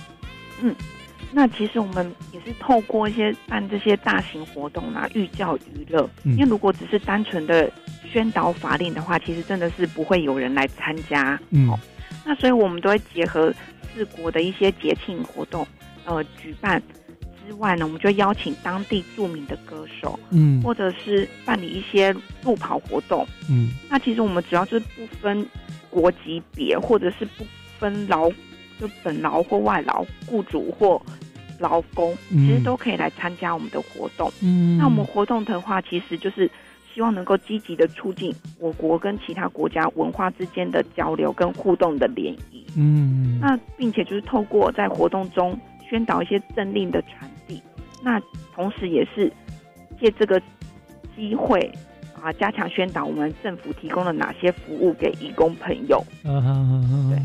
[0.60, 0.74] 嗯，
[1.32, 6.08] 那其实我们也是透过一些办这些大型活动啊，寓教于乐。
[6.24, 7.70] 嗯因为如果只是单纯的
[8.10, 11.38] 宣导法令的话，其实真的是不会有人来参加。
[11.50, 11.72] 嗯，
[12.28, 13.50] 那所以我们都会结合
[13.94, 15.66] 四国的一些节庆活动，
[16.04, 16.80] 呃，举办。
[17.46, 20.60] 之外呢，我们就邀请当地著名的歌手，嗯。
[20.60, 22.14] 或者是办理一些
[22.44, 23.26] 路跑活动。
[23.48, 23.70] 嗯。
[23.88, 25.46] 那其实我们主要就是不分
[25.88, 27.46] 国籍别，或者是不
[27.78, 28.28] 分劳，
[28.78, 31.00] 就本劳或外劳，雇主或
[31.58, 32.46] 劳工，嗯。
[32.46, 34.30] 其实都可以来参加我们的活动。
[34.42, 34.76] 嗯。
[34.76, 36.50] 那我们活动的话，其实就是
[36.98, 42.66] 希望能够积极的促进我国跟其他国家文化之间的交流跟互动的联谊。
[42.76, 45.56] 嗯那并且就是透过在活动中
[45.88, 47.62] 宣导一些政令的传递，
[48.02, 48.20] 那
[48.52, 49.32] 同时也是
[50.00, 50.42] 借这个
[51.14, 51.72] 机会
[52.20, 55.98] 啊，加强宣导我们政府提供了哪些服务给义工朋友。
[56.24, 57.18] 啊哈哈哈，对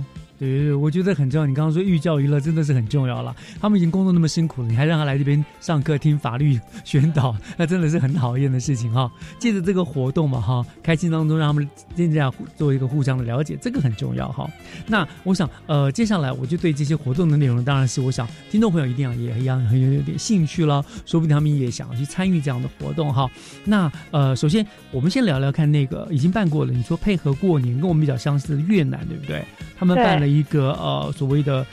[0.79, 1.45] 我觉得很重要。
[1.45, 3.35] 你刚刚说寓教于乐真的是很重要了。
[3.59, 9.11] 他们已经工作那么辛苦了，你还让他来这边上课听法律宣导，那真的是很讨厌的事情哈。
[9.39, 14.49] 借着这个活动嘛哈，开心当中让他们这样做一个互相的了解，这个很重要哈。
[14.87, 23.29] 那我想呃，接下来我就对这些活动的内容，当然是我想听众朋友一定要也一样很有有点兴趣了，说不定他们也想要去参与这样的活动哈。
[23.65, 29.43] 那呃，首先我们先聊聊看那个已经办过了，你说配合过年跟我们比较相似的越南，对不对？
[29.83, 31.65] 他们办了一个呃所谓的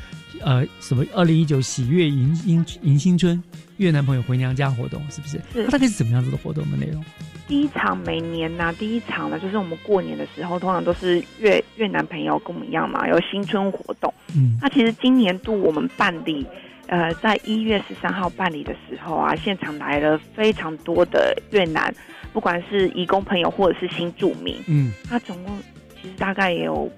[0.42, 3.40] 呃什么二零一九喜悦迎迎迎新春
[3.76, 5.40] 越南朋友回娘家活动，是不是？
[5.52, 5.66] 是。
[5.68, 7.02] 大概是怎么样子的活动的内容？
[7.46, 14.12] 第一场每年呢，第一场呢就是我们过年的时候，通常都是越越南朋友跟我们一样嘛，有新春活动。
[14.36, 14.58] 嗯。
[14.60, 16.44] 那其实今年度我们办理，
[16.88, 21.94] 呃，在一月十三号办理的时候啊，现场来了非常多的越南，
[22.32, 24.56] 不管是义工朋友或者是新住民。
[24.66, 24.92] 嗯。
[25.08, 25.56] 他总共
[26.02, 26.90] 其实大概也有。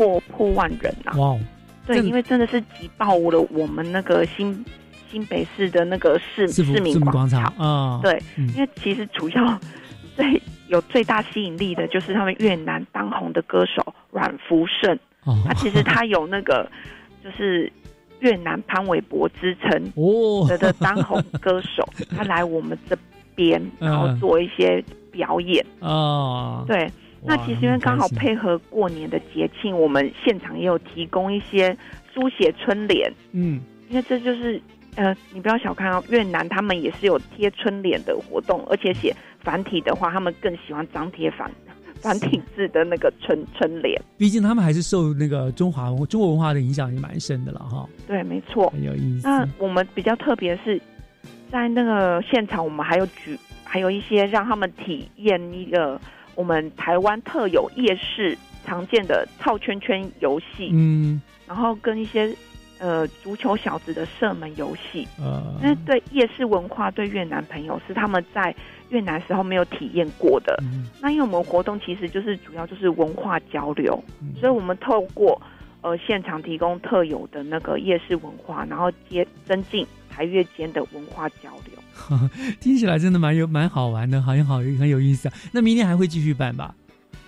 [0.00, 1.12] 破破万人啊！
[1.18, 1.36] 哇，
[1.86, 4.64] 对，因为真的是挤爆了我们那个新
[5.10, 7.44] 新北市的那个市市民广场。
[7.58, 8.00] 啊！
[8.02, 8.18] 对，
[8.54, 9.60] 因为其实主要
[10.16, 14.98] 最有最大吸引力的就是他们越南当红的歌手阮福胜，
[15.44, 16.66] 他其实他有那个
[17.22, 17.70] 就是
[18.20, 20.48] 越南潘玮柏之称哦。
[20.56, 21.86] 的当红歌手，
[22.16, 22.96] 他来我们这
[23.34, 25.62] 边然后做一些表演。
[25.80, 26.90] 啊，对。
[27.22, 31.76] 那其实因为刚好配合过年的节庆，我们现场也有提供一些
[32.14, 33.12] 书写春联。
[33.32, 33.60] 嗯，
[33.90, 34.60] 因为这就是
[34.96, 41.50] 呃，你不要小看哦，越南他们也是有贴春联的活动，而且写繁体的话，他们更喜欢张贴繁
[42.00, 44.00] 繁体字的那个春 春联。
[44.16, 47.86] 毕竟他们还是受那个中华中国文化的影响也蛮深的了哈。
[48.06, 49.28] 对，没错，很有意思。
[49.28, 50.80] 那我们比较特别是
[51.52, 56.00] 在那个现场，我们还有举还有一些让他们体验一个。
[56.40, 62.34] 我们台湾特有夜市常见的套圈圈游戏，嗯，然后跟一些
[62.78, 68.54] 呃足球小子的射门游戏，呃，那对夜市文化对越南朋友是他们在
[68.88, 70.58] 越南时候没有体验过的。
[71.02, 74.02] 那因为我们活动其实就是主要就是文化交流，
[74.40, 75.38] 所以我们透过
[75.82, 82.28] 呃现场提供特有的那个夜市文化，然后接增进台越间的文化交流。
[82.60, 85.34] 听起来真的蛮有蛮好玩的，好像好很有意思啊。
[85.52, 86.74] 那明年还会继续办吧？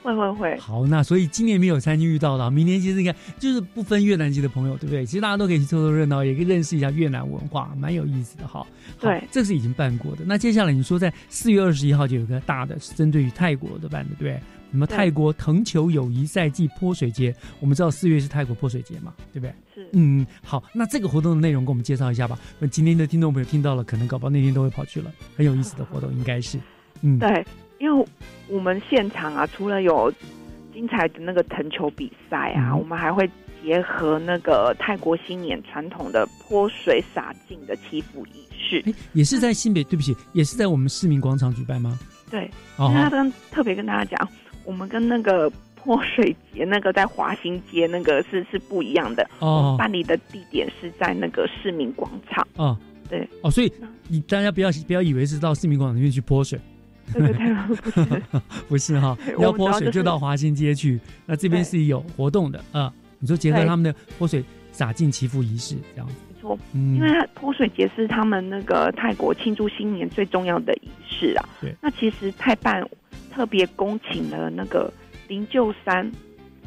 [0.02, 0.58] 会会会。
[0.58, 5.06] 好，那所以今年没有参与到的，明年其实你看就是不分越南籍的朋友，对不对？
[5.06, 8.66] 其实大家都可以去凑凑热闹，也可以认识一下越南文化，蛮有意思的哈。
[8.98, 10.24] 对，这是已经办过的。
[10.26, 14.40] 那接下来你说在四月二十一号就有个大的，是针对于泰国的办的，对不对？
[14.72, 17.32] 什么泰国藤球友谊赛季泼水节？
[17.60, 19.54] 我们知道四月是泰国泼水节嘛，对不对？
[19.74, 19.86] 是。
[19.92, 22.38] 嗯，好，那这个活动的内容给我们介绍一下吧。
[22.58, 26.58] 那今天的听众朋友听到了，可能搞不好那天都会跑去了，很有意思的活动，应该是。
[27.02, 27.44] 嗯，对，
[27.78, 28.06] 因为
[28.48, 30.10] 我们现场啊，除了有
[30.72, 33.28] 精彩的那个藤球比赛啊，我们还会
[33.62, 38.82] 结合那个泰国新年传统的泼水洒净的祈福仪式。
[38.86, 41.98] 哎，也是在新北，对不起，也是在我们市民广场举办吗？
[42.30, 44.28] 对，那跟特别跟大家讲。
[44.64, 49.28] 我们跟那个泼水节那个在华新街那个是是不一样的。
[49.40, 52.46] 哦，办理的地点是在那个市民广场。
[52.56, 52.76] 哦，
[53.08, 53.28] 对。
[53.42, 53.72] 哦，所以
[54.08, 56.58] 你大家不要不要以为是到市民广场里面去泼水，
[57.12, 58.22] 对对对，不是。
[58.68, 66.14] 不是哈，要泼水就到华新街去，那这边是有活动的啊，你说结合他们的泼水洒进祈福仪式这样子，
[66.74, 72.84] 因为泼水节是他们那个泰国庆祝新年最重要的仪式啊，对，那其实泰办。
[73.34, 74.92] 特别恭请了那个
[75.26, 76.12] 灵鹫山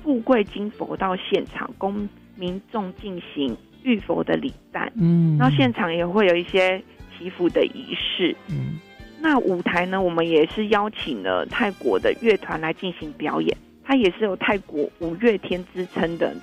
[0.03, 4.91] 富贵金佛到现场，供民众进行浴佛的礼赞。
[4.95, 6.81] 嗯，然后现场也会有一些
[7.15, 8.35] 祈福的仪式。
[8.47, 8.79] 嗯，
[9.21, 13.55] 那舞台呢，我们也是邀请了泰国的乐团来进行表演。
[13.83, 16.35] 它也是有泰国五月天之称的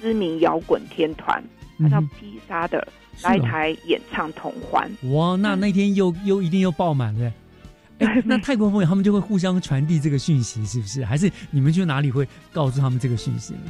[0.00, 1.42] 知名摇滚天团，
[1.78, 2.86] 它叫披萨的
[3.22, 4.90] 来台演唱同欢。
[5.12, 7.32] 哇，那那天又又一定又爆满了。
[8.00, 11.04] 哎，那泰国朋友他们就会互相传递这个讯息，是不是？
[11.04, 13.60] 还是你们去哪里会告诉他们这个讯息呢？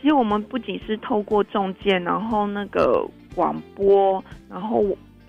[0.00, 4.84] 其实我们不仅是透过中介，然后那个广播，然后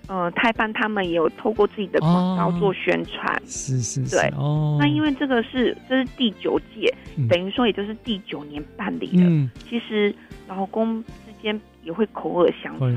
[0.06, 3.42] 呃，泰班他们也有透过自己的广告做宣传。
[3.46, 4.76] 是是，对哦。
[4.78, 6.94] 那因为这个是这是第九届，
[7.28, 9.50] 等于说也就是第九年办理的。
[9.68, 10.14] 其实
[10.46, 11.10] 老公之
[11.42, 11.60] 间。
[11.90, 12.94] 也会口耳相传，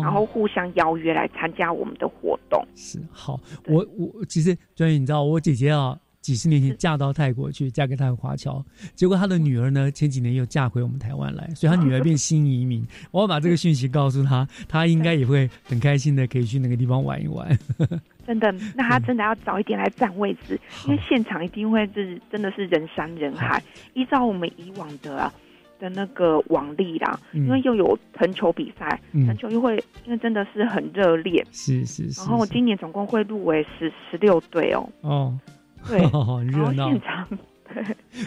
[0.00, 2.64] 然后互相邀约来参加我们的活动。
[2.76, 12.86] 是好，我我其实专业，你知道，我姐姐啊，几十年前嫁到泰国去，嫁给泰国华侨，结果她的女儿呢，前几年又嫁回我们台湾来，所以她女儿变新移民。
[13.10, 17.58] 我要把这个讯息告诉她，她应该也会很开心的，可以去那个地方玩一玩。
[18.24, 23.60] 真的，那她真的要早一点来占位置，因为现场一定会是真的是人山人海。
[23.94, 25.32] 依照我们以往的。
[25.78, 27.44] 的那个网力啦，嗯。
[27.46, 29.26] 因为又有藤球比赛，嗯。
[29.26, 32.52] 藤球又会因为真的是很热烈，是是是，然后是。
[32.52, 35.38] 今年总共会入围十十六队哦，哦，
[35.88, 36.72] 对， 很热闹。
[36.72, 37.00] 然后现。
[37.02, 37.28] 场
[37.74, 37.82] 对，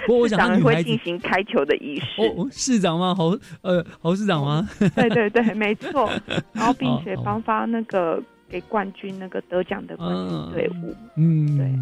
[0.05, 3.15] 不过我想市长会进行开球的仪式，哦，哦市长吗？
[3.15, 4.67] 侯呃侯市长吗？
[4.95, 6.09] 对对对，没错，
[6.51, 11.73] 然后并且颁发那个给冠军那个得奖的冠军队伍，嗯，对。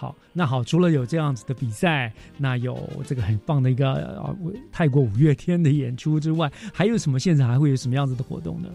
[0.00, 2.74] 好，那好，除了有这样子的比赛，那有
[3.04, 4.34] 这个很棒的一个呃
[4.72, 8.70] 泰国五月天的演出之外，还有什么现场还会有什么样子的活动呢？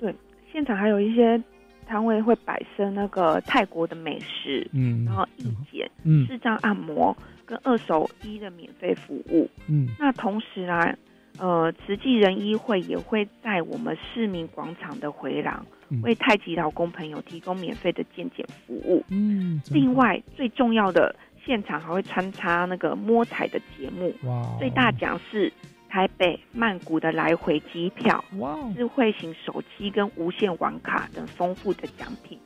[0.00, 0.14] 对，
[0.50, 1.38] 现场还有一些
[1.86, 7.14] 摊位会摆设那个泰国的美食，嗯然后义剪、嗯视障按摩
[7.44, 9.46] 跟二手衣的免费服务。
[9.66, 10.90] 嗯那同时啊，
[11.38, 16.00] 呃，慈济人医会也会在我们市民广场的回廊，嗯。
[16.02, 19.04] 为太极劳工朋友提供免费的健检服务。
[19.08, 21.14] 嗯，另外最重要的，
[21.44, 25.52] 现场还会穿插那个摸彩的节目，哇，最大奖是
[25.88, 32.38] 台北、曼谷的来回机票，哇，智慧型手机跟无线网卡等丰富的奖品，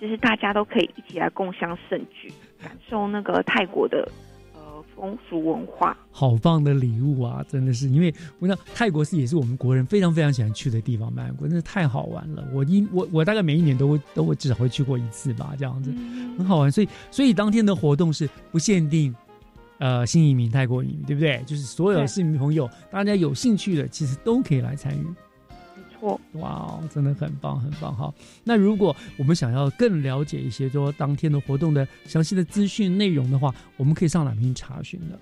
[0.00, 2.32] 就是大家都可以一起来共享盛举，
[2.62, 4.23] 感受那个泰国的呃
[4.96, 5.96] 风俗文化。
[6.10, 7.44] 好棒的礼物啊！
[7.48, 12.46] 真的是，因为我想泰国是也是我们国人非常非常喜欢去的地方，曼谷真的太好玩了。
[12.52, 15.90] 我一我我大概每一年都会都会至少会去过一次吧，这样子、
[16.38, 16.70] 很好玩。
[16.70, 19.14] 所以所以当天的活动是不限定。
[19.80, 21.42] 呃，新移民、泰国移民，对不对？
[21.44, 25.04] 就是所有的市民朋友，大家有兴趣的，其实都可以来参与。
[26.32, 28.12] 哇哦，真的很棒，很棒哈。
[28.44, 35.18] 那如果我们想要更了解一些说当天的活动的详细的资讯内容的话，我们可以上哪边查询呢？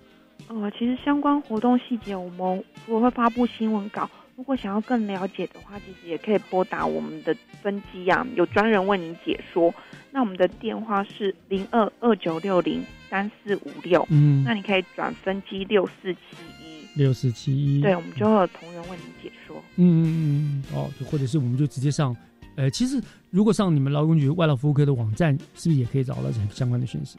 [0.48, 9.72] 呃，其实相关活动细节，我们除了会发布新闻稿，如果想要更了解的话，其实也可以拨打我们的分机啊，有专人为您解说。
[10.10, 16.20] 那我们的电话是零二二九六零三四五六，嗯那你可以转分机六四七
[16.60, 16.61] 一，
[16.94, 19.56] 六四七一，对，我们就会有同仁为您解说。
[19.76, 20.04] 嗯嗯
[20.70, 22.14] 嗯，哦，就或者是我们就直接上，
[22.56, 27.18] 呃，其实如果上你们劳工局外劳服务科的网站，是不是也可以找到这相关的讯息？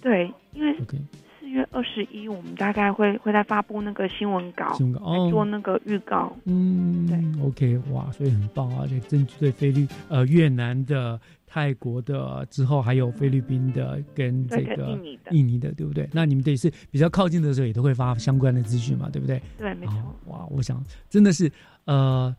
[0.00, 0.98] 对，因为 OK
[1.40, 6.36] 四月二十一，我们大概会会在发布那个新闻稿，新闻稿哦来做那个预告。
[6.44, 8.86] 嗯，对，OK，哇，所以很棒啊！
[8.86, 11.18] 这针对菲律呃越南的、
[11.48, 16.08] 泰国的，之后还有菲律宾的跟这个印尼的印尼的，对不对？
[16.12, 19.42] 那你们得是比较靠近的时候，也都会发相关的资讯嘛，对不对？
[19.56, 19.94] 对，没错。
[20.26, 21.50] 哇，我想真的是
[21.86, 22.34] 呃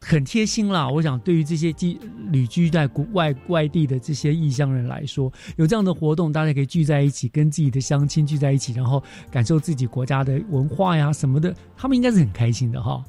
[0.00, 0.88] 很贴心啦。
[0.88, 1.98] 我想对于这些寄
[2.30, 13.04] 旅居在国外外地的这些异乡人来说，有这样的活动，大家可以聚在一起，跟自己的乡亲聚在一起，然后感受自己国家的文化呀什么的，他们应该是很开心的哈。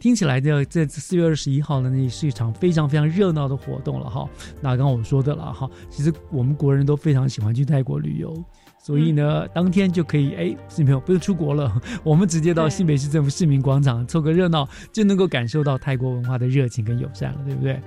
[0.00, 4.28] 听起来这这四月二十一号呢，那是一场非常非常热闹的活动了哈。
[4.60, 8.34] 那刚刚我说的了哈，其实我们国人都非常喜欢去泰国旅游，
[8.82, 17.78] 所以呢，当天就可以哎，市民朋友不用出国了， 我们直接到新北市政府市民广场凑个热闹，就能够感受到泰国文化的热情跟友善了，对不对？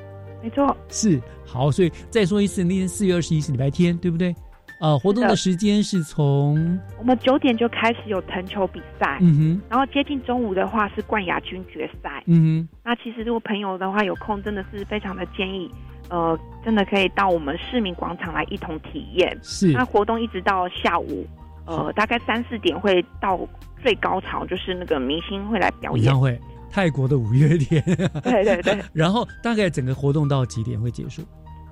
[0.43, 4.36] 没错，是好，所以再说一次，那天四月二十一是礼拜天，对不对？
[4.84, 12.21] 呃，活动的时间是从我们九点就开始有藤球比赛，嗯哼，然后接近中午的话是冠亚军决赛。
[12.27, 12.69] 嗯哼。
[12.84, 15.71] 那其实如果朋友的话有空，真的是非常的建议，
[16.09, 19.39] 呃，真的可以到我们市民广场来一同体验。
[19.41, 19.71] 是。
[19.71, 21.25] 那活动一直到下午，
[21.65, 23.39] 呃，大概三四点会到
[23.81, 26.03] 最高潮，就是那个明星会来表演。
[26.03, 26.19] 演唱。
[26.19, 26.38] 会，
[26.69, 27.81] 泰国的五月天，
[28.21, 31.21] 对对对， 然后大概整个活动到几点会结束？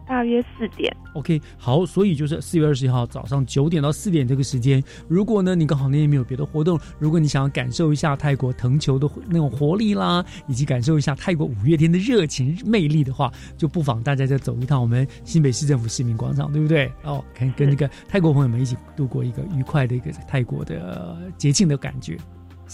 [0.08, 0.95] 大约四点。
[1.14, 16.89] OK，好，所以就是四月二十一号早上九点到四点这个时间，如果呢你刚好那天没有别的活动，如果你想要感受一下泰国藤球的那种活力啦，以及感受一下泰国五月天的热情魅力的话，就不妨大家再走一趟我们新北市政府市民广场，对不对？
[17.04, 22.18] 哦，看跟那个泰国朋友们一起度过一个愉快的一个泰国的、呃节庆的感觉。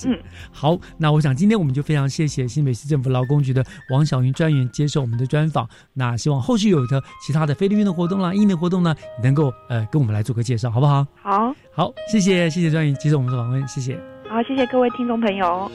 [0.06, 0.20] 嗯，
[0.52, 5.68] 好，那我想今天我们就非常谢谢新北市政府劳工局的王小云专员接受我们的专访。
[5.94, 11.08] 那希望后续有的其他的菲律宾的活动啦、印尼活动呢，也能够呃跟我们来做个介绍，好不好？
[11.22, 13.98] 好，好，谢谢谢谢专员接受我们的访问，谢谢。
[14.30, 15.72] 好，谢谢各位听众朋友。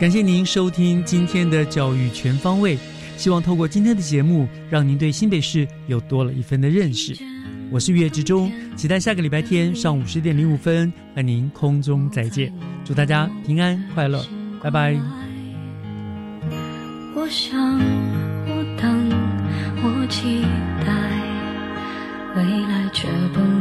[0.00, 2.76] 感谢您收听今天的教育全方位，
[3.22, 7.16] 希望透过今天的节目，让您对新北市有多了一分的认识。
[7.70, 12.52] 我是月之中，期待下个礼拜天上午十点零五分和您空中再见。
[12.84, 14.26] 祝大家平安快乐，
[14.60, 14.96] 拜拜。
[17.14, 17.78] 我想，
[18.48, 19.08] 我等，
[19.84, 20.42] 我期
[20.84, 20.92] 待，
[22.34, 23.51] 未来却不